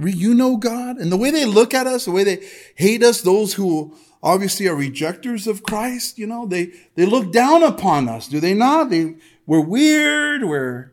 You 0.00 0.34
know 0.34 0.56
God? 0.56 0.96
And 0.96 1.12
the 1.12 1.18
way 1.18 1.30
they 1.30 1.44
look 1.44 1.74
at 1.74 1.86
us, 1.86 2.06
the 2.06 2.12
way 2.12 2.24
they 2.24 2.48
hate 2.76 3.02
us, 3.02 3.20
those 3.20 3.52
who 3.52 3.94
obviously 4.22 4.68
are 4.68 4.74
rejectors 4.74 5.46
of 5.46 5.62
Christ. 5.62 6.18
You 6.18 6.26
know, 6.26 6.46
they, 6.46 6.72
they 6.94 7.06
look 7.06 7.32
down 7.32 7.62
upon 7.62 8.08
us, 8.08 8.28
do 8.28 8.40
they 8.40 8.54
not? 8.54 8.90
They, 8.90 9.16
we're 9.46 9.60
weird, 9.60 10.44
we're, 10.44 10.92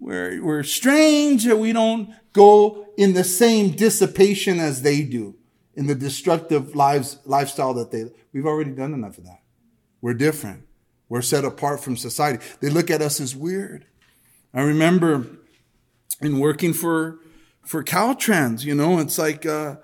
we're, 0.00 0.42
we're 0.42 0.62
strange, 0.62 1.46
we 1.46 1.72
don't 1.72 2.10
go 2.32 2.88
in 2.96 3.14
the 3.14 3.24
same 3.24 3.70
dissipation 3.70 4.58
as 4.58 4.82
they 4.82 5.02
do 5.02 5.36
in 5.74 5.86
the 5.86 5.94
destructive 5.94 6.74
lives, 6.74 7.18
lifestyle 7.24 7.74
that 7.74 7.90
they, 7.90 8.10
we've 8.32 8.46
already 8.46 8.70
done 8.70 8.94
enough 8.94 9.18
of 9.18 9.24
that. 9.24 9.40
We're 10.00 10.14
different. 10.14 10.66
We're 11.08 11.22
set 11.22 11.44
apart 11.44 11.80
from 11.80 11.96
society. 11.96 12.44
They 12.60 12.70
look 12.70 12.90
at 12.90 13.02
us 13.02 13.20
as 13.20 13.36
weird. 13.36 13.86
I 14.52 14.62
remember 14.62 15.26
in 16.20 16.38
working 16.38 16.72
for, 16.72 17.18
for 17.64 17.82
Caltrans, 17.82 18.64
you 18.64 18.74
know, 18.74 18.98
it's 18.98 19.18
like, 19.18 19.46
uh, 19.46 19.76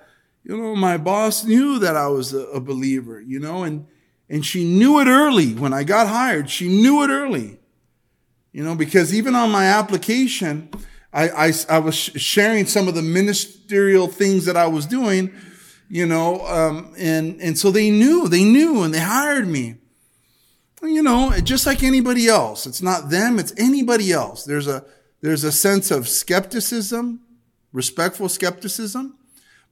you 0.45 0.57
know, 0.57 0.75
my 0.75 0.97
boss 0.97 1.45
knew 1.45 1.79
that 1.79 1.97
I 1.97 2.07
was 2.09 2.33
a, 2.33 2.61
believer, 2.61 3.21
you 3.21 3.39
know, 3.39 3.63
and, 3.63 3.87
and 4.29 4.45
she 4.45 4.65
knew 4.65 4.99
it 5.01 5.07
early 5.07 5.55
when 5.55 5.73
I 5.73 5.85
got 5.85 6.07
hired. 6.07 6.49
She 6.49 6.69
knew 6.69 7.03
it 7.03 7.09
early, 7.09 7.59
you 8.53 8.65
know, 8.65 8.75
because 8.75 9.15
even 9.15 9.35
on 9.35 9.51
my 9.51 9.67
application, 9.67 10.71
I, 11.13 11.29
I, 11.29 11.53
I 11.69 11.79
was 11.79 11.95
sharing 11.95 12.67
some 12.67 12.89
of 12.89 12.95
the 12.95 13.03
ministerial 13.03 14.07
things 14.07 14.47
that 14.47 14.57
I 14.57 14.67
was 14.67 14.87
doing, 14.87 15.33
you 15.89 16.07
know, 16.07 16.47
um, 16.47 16.95
and, 16.97 17.41
and 17.41 17.59
so 17.59 17.71
they 17.71 17.91
knew, 17.91 18.29
they 18.29 18.45
knew 18.45 18.83
and 18.83 18.95
they 18.95 19.01
hired 19.01 19.47
me. 19.47 19.77
You 20.83 21.03
know, 21.03 21.39
just 21.43 21.67
like 21.67 21.83
anybody 21.83 22.27
else. 22.27 22.67
It's 22.67 22.81
not 22.81 23.11
them, 23.11 23.39
it's 23.39 23.53
anybody 23.59 24.13
else. 24.13 24.45
There's 24.45 24.67
a, 24.67 24.83
there's 25.21 25.45
a 25.45 25.53
sense 25.53 25.91
of 25.91 26.09
skepticism, 26.09 27.21
respectful 27.73 28.31
skepticism. 28.31 29.19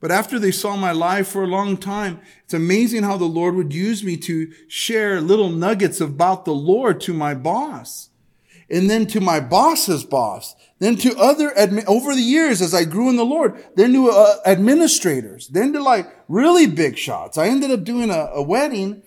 But 0.01 0.11
after 0.11 0.39
they 0.39 0.51
saw 0.51 0.77
my 0.77 0.91
life 0.93 1.27
for 1.27 1.43
a 1.43 1.47
long 1.47 1.75
time, 1.75 2.21
it's 2.45 2.53
amazing 2.53 3.03
how 3.03 3.17
the 3.17 3.25
Lord 3.25 3.55
would 3.55 3.73
use 3.73 4.03
me 4.03 4.15
to 4.17 4.51
share 4.67 5.19
little 5.19 5.49
nuggets 5.49 5.99
about 5.99 6.45
the 6.45 6.53
Lord 6.53 7.01
to 7.01 7.13
my 7.13 7.33
boss. 7.33 8.09
And 8.69 8.89
then 8.89 9.07
to 9.07 9.19
my 9.19 9.39
boss's 9.39 10.05
boss. 10.05 10.55
Then 10.77 10.95
to 10.97 11.17
other, 11.17 11.49
admi- 11.51 11.85
over 11.87 12.13
the 12.13 12.21
years 12.21 12.61
as 12.61 12.73
I 12.73 12.85
grew 12.85 13.09
in 13.09 13.17
the 13.17 13.25
Lord, 13.25 13.61
then 13.75 13.91
to 13.93 14.09
uh, 14.09 14.35
administrators. 14.45 15.47
Then 15.47 15.73
to 15.73 15.83
like 15.83 16.07
really 16.29 16.67
big 16.67 16.97
shots. 16.97 17.37
I 17.37 17.47
ended 17.47 17.71
up 17.71 17.83
doing 17.83 18.09
a, 18.09 18.29
a 18.33 18.41
wedding 18.41 19.01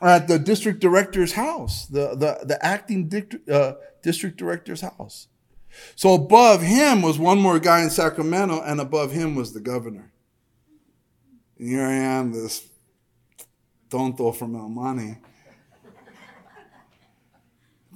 at 0.00 0.28
the 0.28 0.38
district 0.38 0.80
director's 0.80 1.32
house, 1.32 1.86
the, 1.86 2.14
the, 2.14 2.44
the 2.44 2.64
acting 2.64 3.10
uh, 3.50 3.72
district 4.02 4.36
director's 4.36 4.82
house. 4.82 5.28
So 5.96 6.14
above 6.14 6.62
him 6.62 7.02
was 7.02 7.18
one 7.18 7.40
more 7.40 7.58
guy 7.58 7.82
in 7.82 7.90
Sacramento, 7.90 8.60
and 8.62 8.80
above 8.80 9.12
him 9.12 9.34
was 9.34 9.52
the 9.52 9.60
governor. 9.60 10.11
And 11.62 11.70
here 11.70 11.86
I 11.86 11.92
am, 11.92 12.32
this 12.32 12.66
tonto 13.88 14.32
from 14.32 14.56
El 14.56 14.68
Monte. 14.68 15.16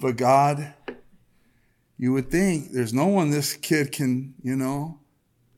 But 0.00 0.16
God, 0.16 0.72
you 1.98 2.12
would 2.12 2.30
think 2.30 2.70
there's 2.70 2.94
no 2.94 3.08
one 3.08 3.32
this 3.32 3.54
kid 3.54 3.90
can, 3.90 4.34
you 4.40 4.54
know, 4.54 5.00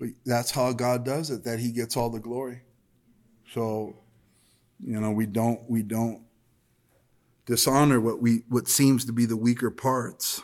but 0.00 0.08
that's 0.24 0.50
how 0.50 0.72
God 0.72 1.04
does 1.04 1.28
it, 1.28 1.44
that 1.44 1.58
he 1.58 1.70
gets 1.70 1.98
all 1.98 2.08
the 2.08 2.18
glory. 2.18 2.62
So, 3.52 3.94
you 4.82 4.98
know, 4.98 5.10
we 5.10 5.26
don't 5.26 5.68
we 5.68 5.82
don't 5.82 6.22
dishonor 7.44 8.00
what 8.00 8.22
we 8.22 8.44
what 8.48 8.68
seems 8.68 9.04
to 9.04 9.12
be 9.12 9.26
the 9.26 9.36
weaker 9.36 9.70
parts. 9.70 10.40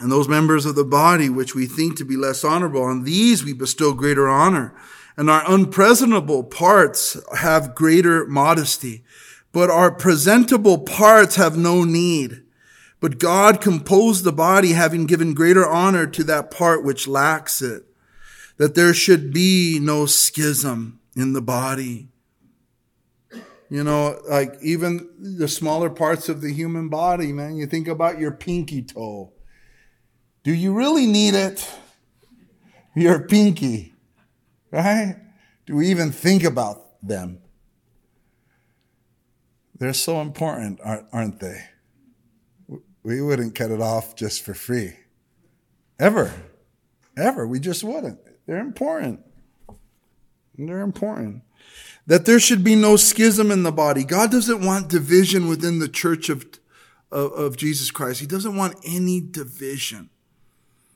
And 0.00 0.10
those 0.10 0.26
members 0.26 0.64
of 0.64 0.74
the 0.74 0.84
body 0.84 1.28
which 1.28 1.54
we 1.54 1.66
think 1.66 1.98
to 1.98 2.04
be 2.06 2.16
less 2.16 2.44
honorable, 2.44 2.82
on 2.82 3.04
these 3.04 3.44
we 3.44 3.52
bestow 3.52 3.92
greater 3.92 4.26
honor 4.26 4.74
and 5.16 5.30
our 5.30 5.44
unpresentable 5.46 6.44
parts 6.44 7.16
have 7.38 7.74
greater 7.74 8.26
modesty, 8.26 9.04
but 9.52 9.70
our 9.70 9.90
presentable 9.90 10.78
parts 10.78 11.36
have 11.36 11.56
no 11.56 11.84
need. 11.84 12.42
But 13.00 13.18
God 13.18 13.60
composed 13.60 14.24
the 14.24 14.32
body, 14.32 14.72
having 14.72 15.06
given 15.06 15.34
greater 15.34 15.66
honor 15.66 16.06
to 16.06 16.24
that 16.24 16.50
part 16.50 16.82
which 16.82 17.06
lacks 17.06 17.60
it, 17.60 17.84
that 18.56 18.74
there 18.74 18.94
should 18.94 19.32
be 19.32 19.78
no 19.80 20.06
schism, 20.06 21.00
in 21.16 21.32
the 21.32 21.42
body. 21.42 22.08
You 23.70 23.82
know, 23.82 24.20
like 24.28 24.56
even 24.62 25.08
the 25.18 25.48
smaller 25.48 25.90
parts 25.90 26.28
of 26.28 26.40
the 26.40 26.52
human 26.52 26.88
body, 26.88 27.32
man. 27.32 27.56
You 27.56 27.66
think 27.66 27.88
about 27.88 28.18
your 28.18 28.32
pinky 28.32 28.82
toe. 28.82 29.32
Do 30.42 30.52
you 30.52 30.74
really 30.74 31.06
need 31.06 31.34
it? 31.34 31.68
Your 32.94 33.20
pinky, 33.26 33.93
right? 34.74 35.16
Do 35.66 35.76
we 35.76 35.88
even 35.88 36.10
think 36.10 36.44
about 36.44 36.82
them? 37.02 37.38
They're 39.78 39.92
so 39.92 40.20
important, 40.20 40.80
aren't 40.84 41.40
they? 41.40 41.64
We 43.02 43.20
wouldn't 43.20 43.54
cut 43.54 43.70
it 43.70 43.80
off 43.80 44.16
just 44.16 44.42
for 44.42 44.54
free. 44.54 44.94
Ever. 45.98 46.32
Ever. 47.16 47.46
We 47.46 47.60
just 47.60 47.84
wouldn't. 47.84 48.18
They're 48.46 48.58
important. 48.58 49.20
They're 50.56 50.80
important. 50.80 51.42
That 52.06 52.24
there 52.24 52.40
should 52.40 52.62
be 52.62 52.76
no 52.76 52.96
schism 52.96 53.50
in 53.50 53.62
the 53.62 53.72
body. 53.72 54.04
God 54.04 54.30
doesn't 54.30 54.64
want 54.64 54.88
division 54.88 55.48
within 55.48 55.78
the 55.78 55.88
church 55.88 56.28
of, 56.28 56.46
of, 57.10 57.32
of 57.32 57.56
Jesus 57.56 57.90
Christ. 57.90 58.20
He 58.20 58.26
doesn't 58.26 58.56
want 58.56 58.76
any 58.84 59.20
division. 59.20 60.10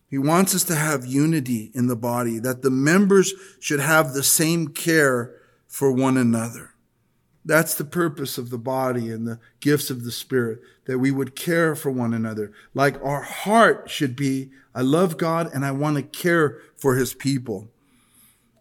He 0.08 0.18
wants 0.18 0.54
us 0.54 0.64
to 0.64 0.74
have 0.74 1.04
unity 1.04 1.70
in 1.74 1.86
the 1.86 1.96
body, 1.96 2.38
that 2.38 2.62
the 2.62 2.70
members 2.70 3.34
should 3.60 3.80
have 3.80 4.12
the 4.12 4.22
same 4.22 4.68
care 4.68 5.34
for 5.66 5.92
one 5.92 6.16
another. 6.16 6.70
That's 7.44 7.74
the 7.74 7.84
purpose 7.84 8.38
of 8.38 8.50
the 8.50 8.58
body 8.58 9.10
and 9.10 9.26
the 9.26 9.38
gifts 9.60 9.90
of 9.90 10.04
the 10.04 10.10
Spirit, 10.10 10.60
that 10.86 10.98
we 10.98 11.10
would 11.10 11.36
care 11.36 11.74
for 11.74 11.90
one 11.90 12.14
another. 12.14 12.52
Like 12.74 13.02
our 13.04 13.22
heart 13.22 13.90
should 13.90 14.16
be, 14.16 14.50
I 14.74 14.80
love 14.82 15.18
God 15.18 15.50
and 15.52 15.64
I 15.64 15.70
want 15.72 15.96
to 15.96 16.02
care 16.02 16.58
for 16.76 16.96
his 16.96 17.14
people. 17.14 17.68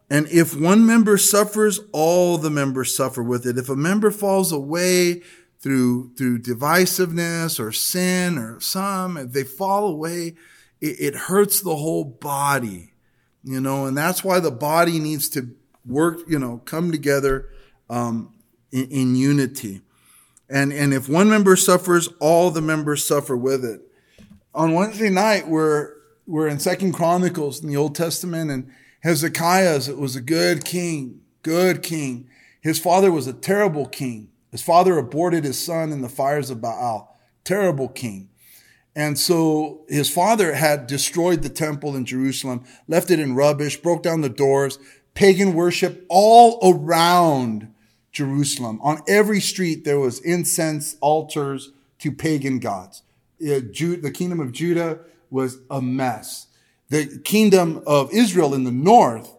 And 0.09 0.27
if 0.27 0.55
one 0.55 0.85
member 0.85 1.17
suffers, 1.17 1.79
all 1.91 2.37
the 2.37 2.49
members 2.49 2.95
suffer 2.95 3.21
with 3.21 3.45
it. 3.45 3.57
If 3.57 3.69
a 3.69 3.75
member 3.75 4.09
falls 4.09 4.51
away 4.51 5.21
through, 5.59 6.13
through 6.15 6.39
divisiveness 6.39 7.59
or 7.59 7.71
sin 7.71 8.37
or 8.37 8.59
some, 8.61 9.17
if 9.17 9.33
they 9.33 9.43
fall 9.43 9.85
away, 9.85 10.35
it, 10.81 10.99
it 10.99 11.15
hurts 11.15 11.61
the 11.61 11.75
whole 11.75 12.03
body, 12.03 12.93
you 13.43 13.61
know, 13.61 13.85
and 13.85 13.97
that's 13.97 14.23
why 14.23 14.39
the 14.39 14.51
body 14.51 14.99
needs 14.99 15.29
to 15.29 15.55
work, 15.85 16.19
you 16.27 16.39
know, 16.39 16.61
come 16.65 16.91
together, 16.91 17.49
um, 17.89 18.33
in, 18.71 18.89
in 18.89 19.15
unity. 19.15 19.81
And, 20.49 20.71
and 20.71 20.93
if 20.93 21.09
one 21.09 21.29
member 21.29 21.55
suffers, 21.55 22.09
all 22.19 22.51
the 22.51 22.61
members 22.61 23.03
suffer 23.03 23.35
with 23.35 23.65
it. 23.65 23.81
On 24.53 24.73
Wednesday 24.73 25.09
night, 25.09 25.47
we're, 25.47 25.93
we're 26.25 26.47
in 26.47 26.59
Second 26.59 26.93
Chronicles 26.93 27.61
in 27.61 27.69
the 27.69 27.77
Old 27.77 27.95
Testament, 27.95 28.51
and 28.51 28.71
Hezekiah 29.01 29.93
was 29.95 30.15
a 30.15 30.21
good 30.21 30.65
king, 30.65 31.21
good 31.43 31.83
king. 31.83 32.29
His 32.61 32.79
father 32.79 33.11
was 33.11 33.27
a 33.27 33.33
terrible 33.33 33.85
king. 33.85 34.29
His 34.51 34.61
father 34.61 34.97
aborted 34.97 35.43
his 35.43 35.59
son 35.59 35.91
in 35.91 36.01
the 36.01 36.09
fires 36.09 36.49
of 36.49 36.61
Baal. 36.61 37.17
Terrible 37.43 37.87
king. 37.87 38.29
And 38.97 39.19
so 39.19 39.81
his 39.87 40.09
father 40.09 40.55
had 40.55 40.87
destroyed 40.87 41.43
the 41.43 41.49
temple 41.49 41.95
in 41.95 42.03
Jerusalem, 42.03 42.65
left 42.87 43.11
it 43.11 43.19
in 43.19 43.35
rubbish, 43.35 43.77
broke 43.77 44.01
down 44.01 44.21
the 44.21 44.27
doors, 44.27 44.79
pagan 45.13 45.53
worship 45.53 46.03
all 46.09 46.59
around 46.63 47.71
Jerusalem. 48.11 48.79
On 48.81 48.99
every 49.07 49.39
street, 49.39 49.85
there 49.85 49.99
was 49.99 50.17
incense 50.21 50.97
altars 50.99 51.73
to 51.99 52.11
pagan 52.11 52.57
gods. 52.57 53.03
Uh, 53.39 53.61
the 53.71 54.11
kingdom 54.11 54.39
of 54.39 54.51
Judah 54.51 55.01
was 55.29 55.59
a 55.69 55.79
mess. 55.79 56.47
The 56.89 57.21
kingdom 57.23 57.83
of 57.85 58.11
Israel 58.11 58.55
in 58.55 58.63
the 58.63 58.71
north, 58.71 59.31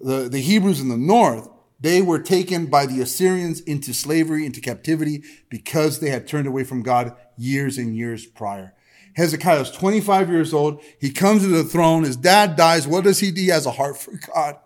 the, 0.00 0.28
the 0.28 0.40
Hebrews 0.40 0.80
in 0.80 0.88
the 0.88 0.96
north, 0.96 1.48
they 1.78 2.02
were 2.02 2.18
taken 2.18 2.66
by 2.66 2.86
the 2.86 3.00
Assyrians 3.00 3.60
into 3.60 3.94
slavery, 3.94 4.44
into 4.44 4.60
captivity, 4.60 5.22
because 5.48 6.00
they 6.00 6.10
had 6.10 6.26
turned 6.26 6.48
away 6.48 6.64
from 6.64 6.82
God 6.82 7.14
years 7.36 7.78
and 7.78 7.96
years 7.96 8.26
prior. 8.26 8.74
Hezekiah 9.18 9.62
is 9.62 9.70
25 9.72 10.30
years 10.30 10.54
old. 10.54 10.80
He 11.00 11.10
comes 11.10 11.42
to 11.42 11.48
the 11.48 11.64
throne. 11.64 12.04
His 12.04 12.16
dad 12.16 12.54
dies. 12.54 12.86
What 12.86 13.02
does 13.02 13.18
he 13.18 13.32
do? 13.32 13.40
He 13.40 13.48
has 13.48 13.66
a 13.66 13.72
heart 13.72 13.98
for 13.98 14.12
God. 14.32 14.58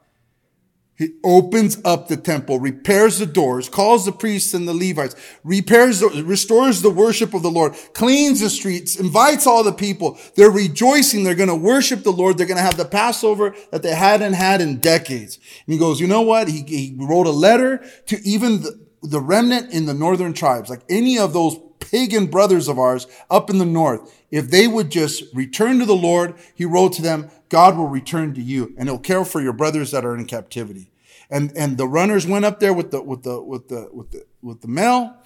He 0.95 1.15
opens 1.25 1.79
up 1.87 2.09
the 2.09 2.19
temple, 2.19 2.61
repairs 2.61 3.19
the 3.19 3.25
doors, 3.25 3.71
calls 3.71 4.05
the 4.05 4.13
priests 4.13 4.53
and 4.53 4.69
the 4.69 4.75
Levites, 4.75 5.17
repairs, 5.43 6.03
restores 6.03 6.83
the 6.83 6.91
worship 6.91 7.33
of 7.33 7.43
the 7.43 7.51
Lord, 7.51 7.75
cleans 7.95 8.41
the 8.41 8.51
streets, 8.51 8.97
invites 8.97 9.47
all 9.47 9.65
the 9.65 9.73
people. 9.73 10.19
They're 10.37 10.51
rejoicing. 10.51 11.25
They're 11.25 11.35
going 11.35 11.49
to 11.49 11.55
worship 11.55 12.03
the 12.03 12.13
Lord. 12.13 12.37
They're 12.37 12.47
going 12.47 12.59
to 12.59 12.63
have 12.63 12.77
the 12.77 12.85
Passover 12.85 13.55
that 13.71 13.83
they 13.83 13.95
hadn't 13.95 14.35
had 14.35 14.61
in 14.61 14.81
decades. 14.81 15.37
And 15.67 15.73
he 15.73 15.79
goes, 15.79 15.99
you 15.99 16.07
know 16.07 16.21
what? 16.21 16.49
He, 16.49 16.63
he 16.63 16.95
wrote 16.99 17.27
a 17.27 17.31
letter 17.31 17.83
to 18.09 18.21
even 18.23 18.61
the, 18.61 18.87
the 19.03 19.21
remnant 19.21 19.73
in 19.73 19.87
the 19.87 19.95
northern 19.95 20.35
tribes, 20.35 20.69
like 20.69 20.83
any 20.91 21.19
of 21.19 21.33
those 21.33 21.59
pagan 21.93 22.27
brothers 22.27 22.67
of 22.67 22.79
ours 22.79 23.07
up 23.31 23.51
in 23.51 23.59
the 23.59 23.65
north. 23.65 24.21
If 24.31 24.51
they 24.51 24.67
would 24.67 24.91
just 24.91 25.25
return 25.35 25.79
to 25.79 25.85
the 25.85 25.95
Lord, 25.95 26.35
he 26.55 26.65
wrote 26.65 26.95
to 26.95 27.03
them, 27.03 27.31
God 27.49 27.77
will 27.77 27.89
return 27.89 28.35
to 28.35 28.43
you 28.43 28.75
and 28.77 28.89
he'll 28.89 28.99
care 28.99 29.25
for 29.25 29.41
your 29.41 29.53
brothers 29.53 29.93
that 29.93 30.05
are 30.05 30.17
in 30.17 30.25
captivity 30.25 30.93
and 31.33 31.51
and 31.57 31.79
the 31.79 31.89
runners 31.89 32.27
went 32.27 32.45
up 32.45 32.61
there 32.61 32.75
with 32.75 32.91
the 32.91 33.03
with 33.03 33.23
the 33.23 33.43
with 33.43 33.69
the 33.69 33.89
with 33.91 34.11
the 34.11 34.25
with 34.43 34.61
the 34.61 34.69
mail. 34.69 35.17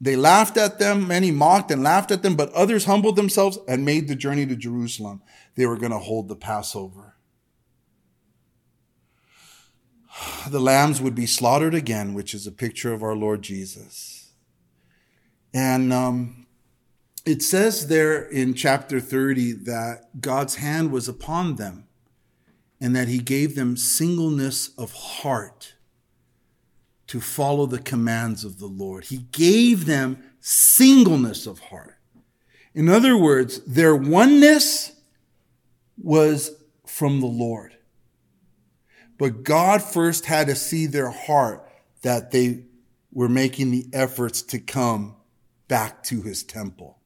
They 0.00 0.16
laughed 0.16 0.56
at 0.56 0.78
them. 0.78 1.06
Many 1.08 1.30
mocked 1.30 1.70
and 1.70 1.82
laughed 1.82 2.10
at 2.12 2.22
them, 2.22 2.36
but 2.36 2.52
others 2.52 2.84
humbled 2.84 3.16
themselves 3.16 3.58
and 3.68 3.84
made 3.84 4.08
the 4.08 4.16
journey 4.16 4.46
to 4.46 4.56
Jerusalem. 4.56 5.20
They 5.56 5.66
were 5.66 5.76
going 5.76 5.92
to 5.92 5.98
hold 5.98 6.28
the 6.28 6.36
Passover. 6.36 7.16
The 10.48 10.60
lambs 10.60 11.00
would 11.00 11.14
be 11.14 11.26
slaughtered 11.26 11.74
again, 11.74 12.14
which 12.14 12.34
is 12.34 12.46
a 12.46 12.52
picture 12.52 12.92
of 12.92 13.02
our 13.02 13.14
Lord 13.14 13.42
Jesus. 13.42 14.21
And 15.54 15.92
um, 15.92 16.46
it 17.24 17.42
says 17.42 17.88
there 17.88 18.22
in 18.22 18.54
chapter 18.54 19.00
30 19.00 19.52
that 19.64 20.20
God's 20.20 20.56
hand 20.56 20.90
was 20.90 21.08
upon 21.08 21.56
them 21.56 21.86
and 22.80 22.96
that 22.96 23.08
he 23.08 23.18
gave 23.18 23.54
them 23.54 23.76
singleness 23.76 24.70
of 24.76 24.92
heart 24.92 25.74
to 27.06 27.20
follow 27.20 27.66
the 27.66 27.78
commands 27.78 28.44
of 28.44 28.58
the 28.58 28.66
Lord. 28.66 29.04
He 29.04 29.18
gave 29.30 29.86
them 29.86 30.22
singleness 30.40 31.46
of 31.46 31.58
heart. 31.58 31.98
In 32.74 32.88
other 32.88 33.16
words, 33.16 33.60
their 33.60 33.94
oneness 33.94 34.92
was 35.96 36.52
from 36.86 37.20
the 37.20 37.26
Lord. 37.26 37.76
But 39.18 39.44
God 39.44 39.82
first 39.82 40.26
had 40.26 40.46
to 40.48 40.56
see 40.56 40.86
their 40.86 41.10
heart 41.10 41.68
that 42.00 42.30
they 42.30 42.64
were 43.12 43.28
making 43.28 43.70
the 43.70 43.86
efforts 43.92 44.42
to 44.42 44.58
come 44.58 45.14
back 45.68 46.02
to 46.04 46.22
his 46.22 46.42
temple. 46.42 46.98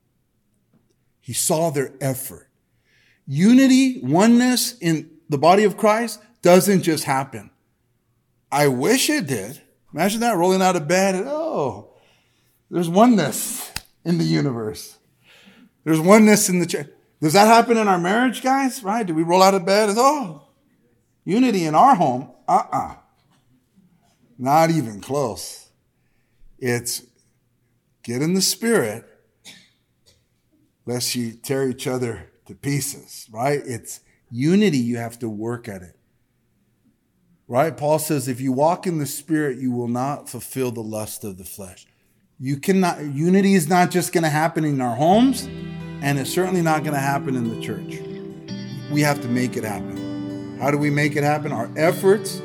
He 1.21 1.33
saw 1.33 1.71
their 1.71 1.92
effort. 2.01 2.49
Unity, 3.27 4.01
oneness 4.03 4.79
in 4.79 5.11
the 5.29 5.38
body 5.38 5.64
of 5.64 5.77
Christ 5.77 6.21
doesn't 6.42 6.83
just 6.83 7.05
happen. 7.05 7.51
I 8.53 8.69
wish 8.69 9.11
it 9.11 9.27
did. 9.27 9.61
Imagine 9.92 10.21
that 10.21 10.37
rolling 10.37 10.62
out 10.62 10.77
of 10.77 10.87
bed 10.87 11.14
and, 11.14 11.27
oh, 11.27 11.95
there's 12.71 12.88
oneness 12.88 13.73
in 14.05 14.19
the 14.19 14.25
universe. 14.25 14.99
There's 15.85 16.01
oneness 16.01 16.49
in 16.49 16.59
the 16.59 16.66
church. 16.66 16.88
Does 17.21 17.33
that 17.33 17.47
happen 17.47 17.77
in 17.77 17.88
our 17.88 17.99
marriage, 17.99 18.42
guys? 18.42 18.83
Right? 18.83 19.07
Do 19.07 19.14
we 19.14 19.23
roll 19.23 19.42
out 19.42 19.55
of 19.55 19.64
bed 19.64 19.88
and, 19.88 19.99
oh, 19.99 20.42
unity 21.25 21.64
in 21.64 21.75
our 21.75 21.95
home? 21.95 22.31
Uh 22.47 22.62
uh-uh. 22.73 22.92
uh 22.92 22.95
Not 24.38 24.71
even 24.71 25.01
close. 25.01 25.71
It's 26.59 27.03
get 28.07 28.23
in 28.23 28.35
the 28.35 28.40
spirit, 28.40 29.05
lest 30.87 31.16
you 31.16 31.33
tear 31.33 31.69
each 31.69 31.88
other 31.88 32.31
to 32.47 32.55
pieces, 32.55 33.27
right? 33.33 33.61
It's 33.64 34.01
Unity, 34.31 34.79
you 34.79 34.97
have 34.97 35.19
to 35.21 35.29
work 35.29 35.69
at 35.69 35.83
it. 35.83 35.97
Right? 37.49 37.77
Paul 37.77 37.99
says, 37.99 38.27
if 38.27 38.40
you 38.40 38.53
walk 38.53 38.87
in 38.87 38.99
the 38.99 39.07
spirit, 39.07 39.59
you 39.59 39.71
will 39.71 39.88
not 39.88 40.29
fulfill 40.29 40.73
the 40.73 40.83
lust 40.83 41.23
of 41.23 41.38
the 41.38 41.45
flesh. 41.45 41.87
You 42.38 42.57
cannot, 42.57 43.03
unity 43.03 43.55
is 43.55 43.69
not 43.69 43.90
just 43.90 44.12
going 44.12 44.25
to 44.25 44.31
happen 44.31 44.64
in 44.64 44.81
our 44.81 44.97
homes, 44.97 45.45
and 46.03 46.19
it's 46.19 46.33
certainly 46.33 46.61
not 46.61 46.83
going 46.83 46.95
to 46.95 47.01
happen 47.01 47.37
in 47.37 47.49
the 47.49 47.61
church. 47.61 48.01
We 48.90 49.01
have 49.03 49.21
to 49.23 49.29
make 49.29 49.57
it 49.57 49.64
happen. 49.64 50.59
How 50.61 50.71
do 50.71 50.79
we 50.79 50.90
make 50.90 51.14
it 51.16 51.23
happen? 51.23 51.53
Our 51.53 51.71
efforts. 51.77 52.42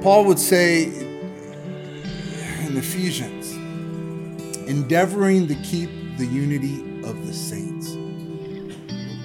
Paul 0.00 0.24
would 0.24 0.38
say 0.38 0.86
in 2.66 2.76
Ephesians, 2.76 3.45
endeavoring 4.66 5.46
to 5.48 5.54
keep 5.56 5.90
the 6.18 6.26
unity 6.26 6.80
of 7.04 7.26
the 7.26 7.32
saints. 7.32 7.96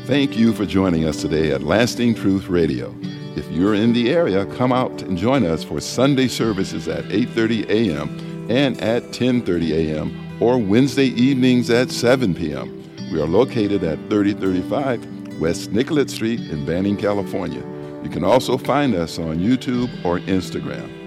Thank 0.06 0.38
you 0.38 0.54
for 0.54 0.66
joining 0.66 1.06
us 1.06 1.22
today 1.22 1.52
at 1.52 1.64
Lasting 1.64 2.16
Truth 2.16 2.48
Radio. 2.48 2.96
If 3.36 3.50
you're 3.50 3.76
in 3.76 3.94
the 3.94 4.10
area, 4.10 4.46
come 4.58 4.74
out 4.74 5.02
and 5.04 5.18
join 5.18 5.46
us 5.46 5.64
for 5.64 5.80
Sunday 5.80 6.28
services 6.28 6.88
at 6.88 7.06
8:30 7.06 7.70
a.m. 7.70 8.48
and 8.50 8.80
at 8.82 9.04
10:30 9.14 9.72
a.m. 9.72 10.38
or 10.42 10.58
Wednesday 10.58 11.08
evenings 11.08 11.70
at 11.70 11.92
7 11.92 12.36
p.m. 12.36 12.84
We 13.12 13.22
are 13.22 13.28
located 13.28 13.84
at 13.84 14.00
3035 14.10 15.40
West 15.40 15.72
Nicollet 15.72 16.10
Street 16.10 16.40
in 16.40 16.66
Banning, 16.66 16.98
California. 16.98 17.64
You 18.04 18.10
can 18.10 18.24
also 18.24 18.58
find 18.58 18.96
us 18.96 19.18
on 19.18 19.40
YouTube 19.40 19.90
or 20.04 20.20
Instagram. 20.20 21.01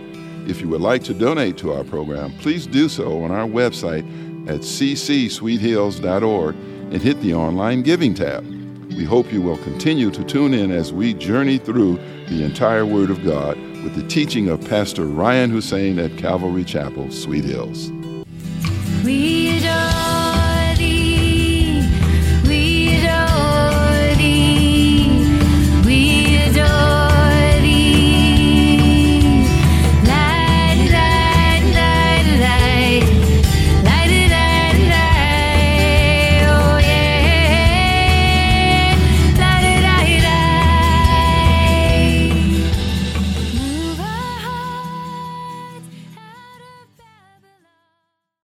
If 0.47 0.61
you 0.61 0.69
would 0.69 0.81
like 0.81 1.03
to 1.05 1.15
donate 1.15 1.57
to 1.59 1.73
our 1.73 1.85
program, 1.85 2.33
please 2.39 2.67
do 2.67 2.89
so 2.89 3.23
on 3.23 3.31
our 3.31 3.47
website 3.47 4.05
at 4.49 4.61
ccsweethills.org 4.61 6.55
and 6.55 7.03
hit 7.03 7.21
the 7.21 7.35
online 7.35 7.83
giving 7.83 8.15
tab. 8.15 8.45
We 8.89 9.05
hope 9.05 9.33
you 9.33 9.43
will 9.43 9.57
continue 9.59 10.11
to 10.11 10.23
tune 10.25 10.55
in 10.55 10.71
as 10.71 10.93
we 10.93 11.15
journey 11.15 11.59
through 11.59 11.99
the 12.29 12.45
entire 12.45 12.87
Word 12.87 13.11
of 13.11 13.25
God 13.25 13.57
with 13.83 13.95
the 13.95 14.07
teaching 14.07 14.49
of 14.49 14.67
Pastor 14.69 15.07
Ryan 15.07 15.51
Hussein 15.51 15.99
at 15.99 16.17
Calvary 16.17 16.65
Chapel, 16.65 17.11
Sweet 17.11 17.45
Hills. 17.45 17.91
Adore 19.05 19.44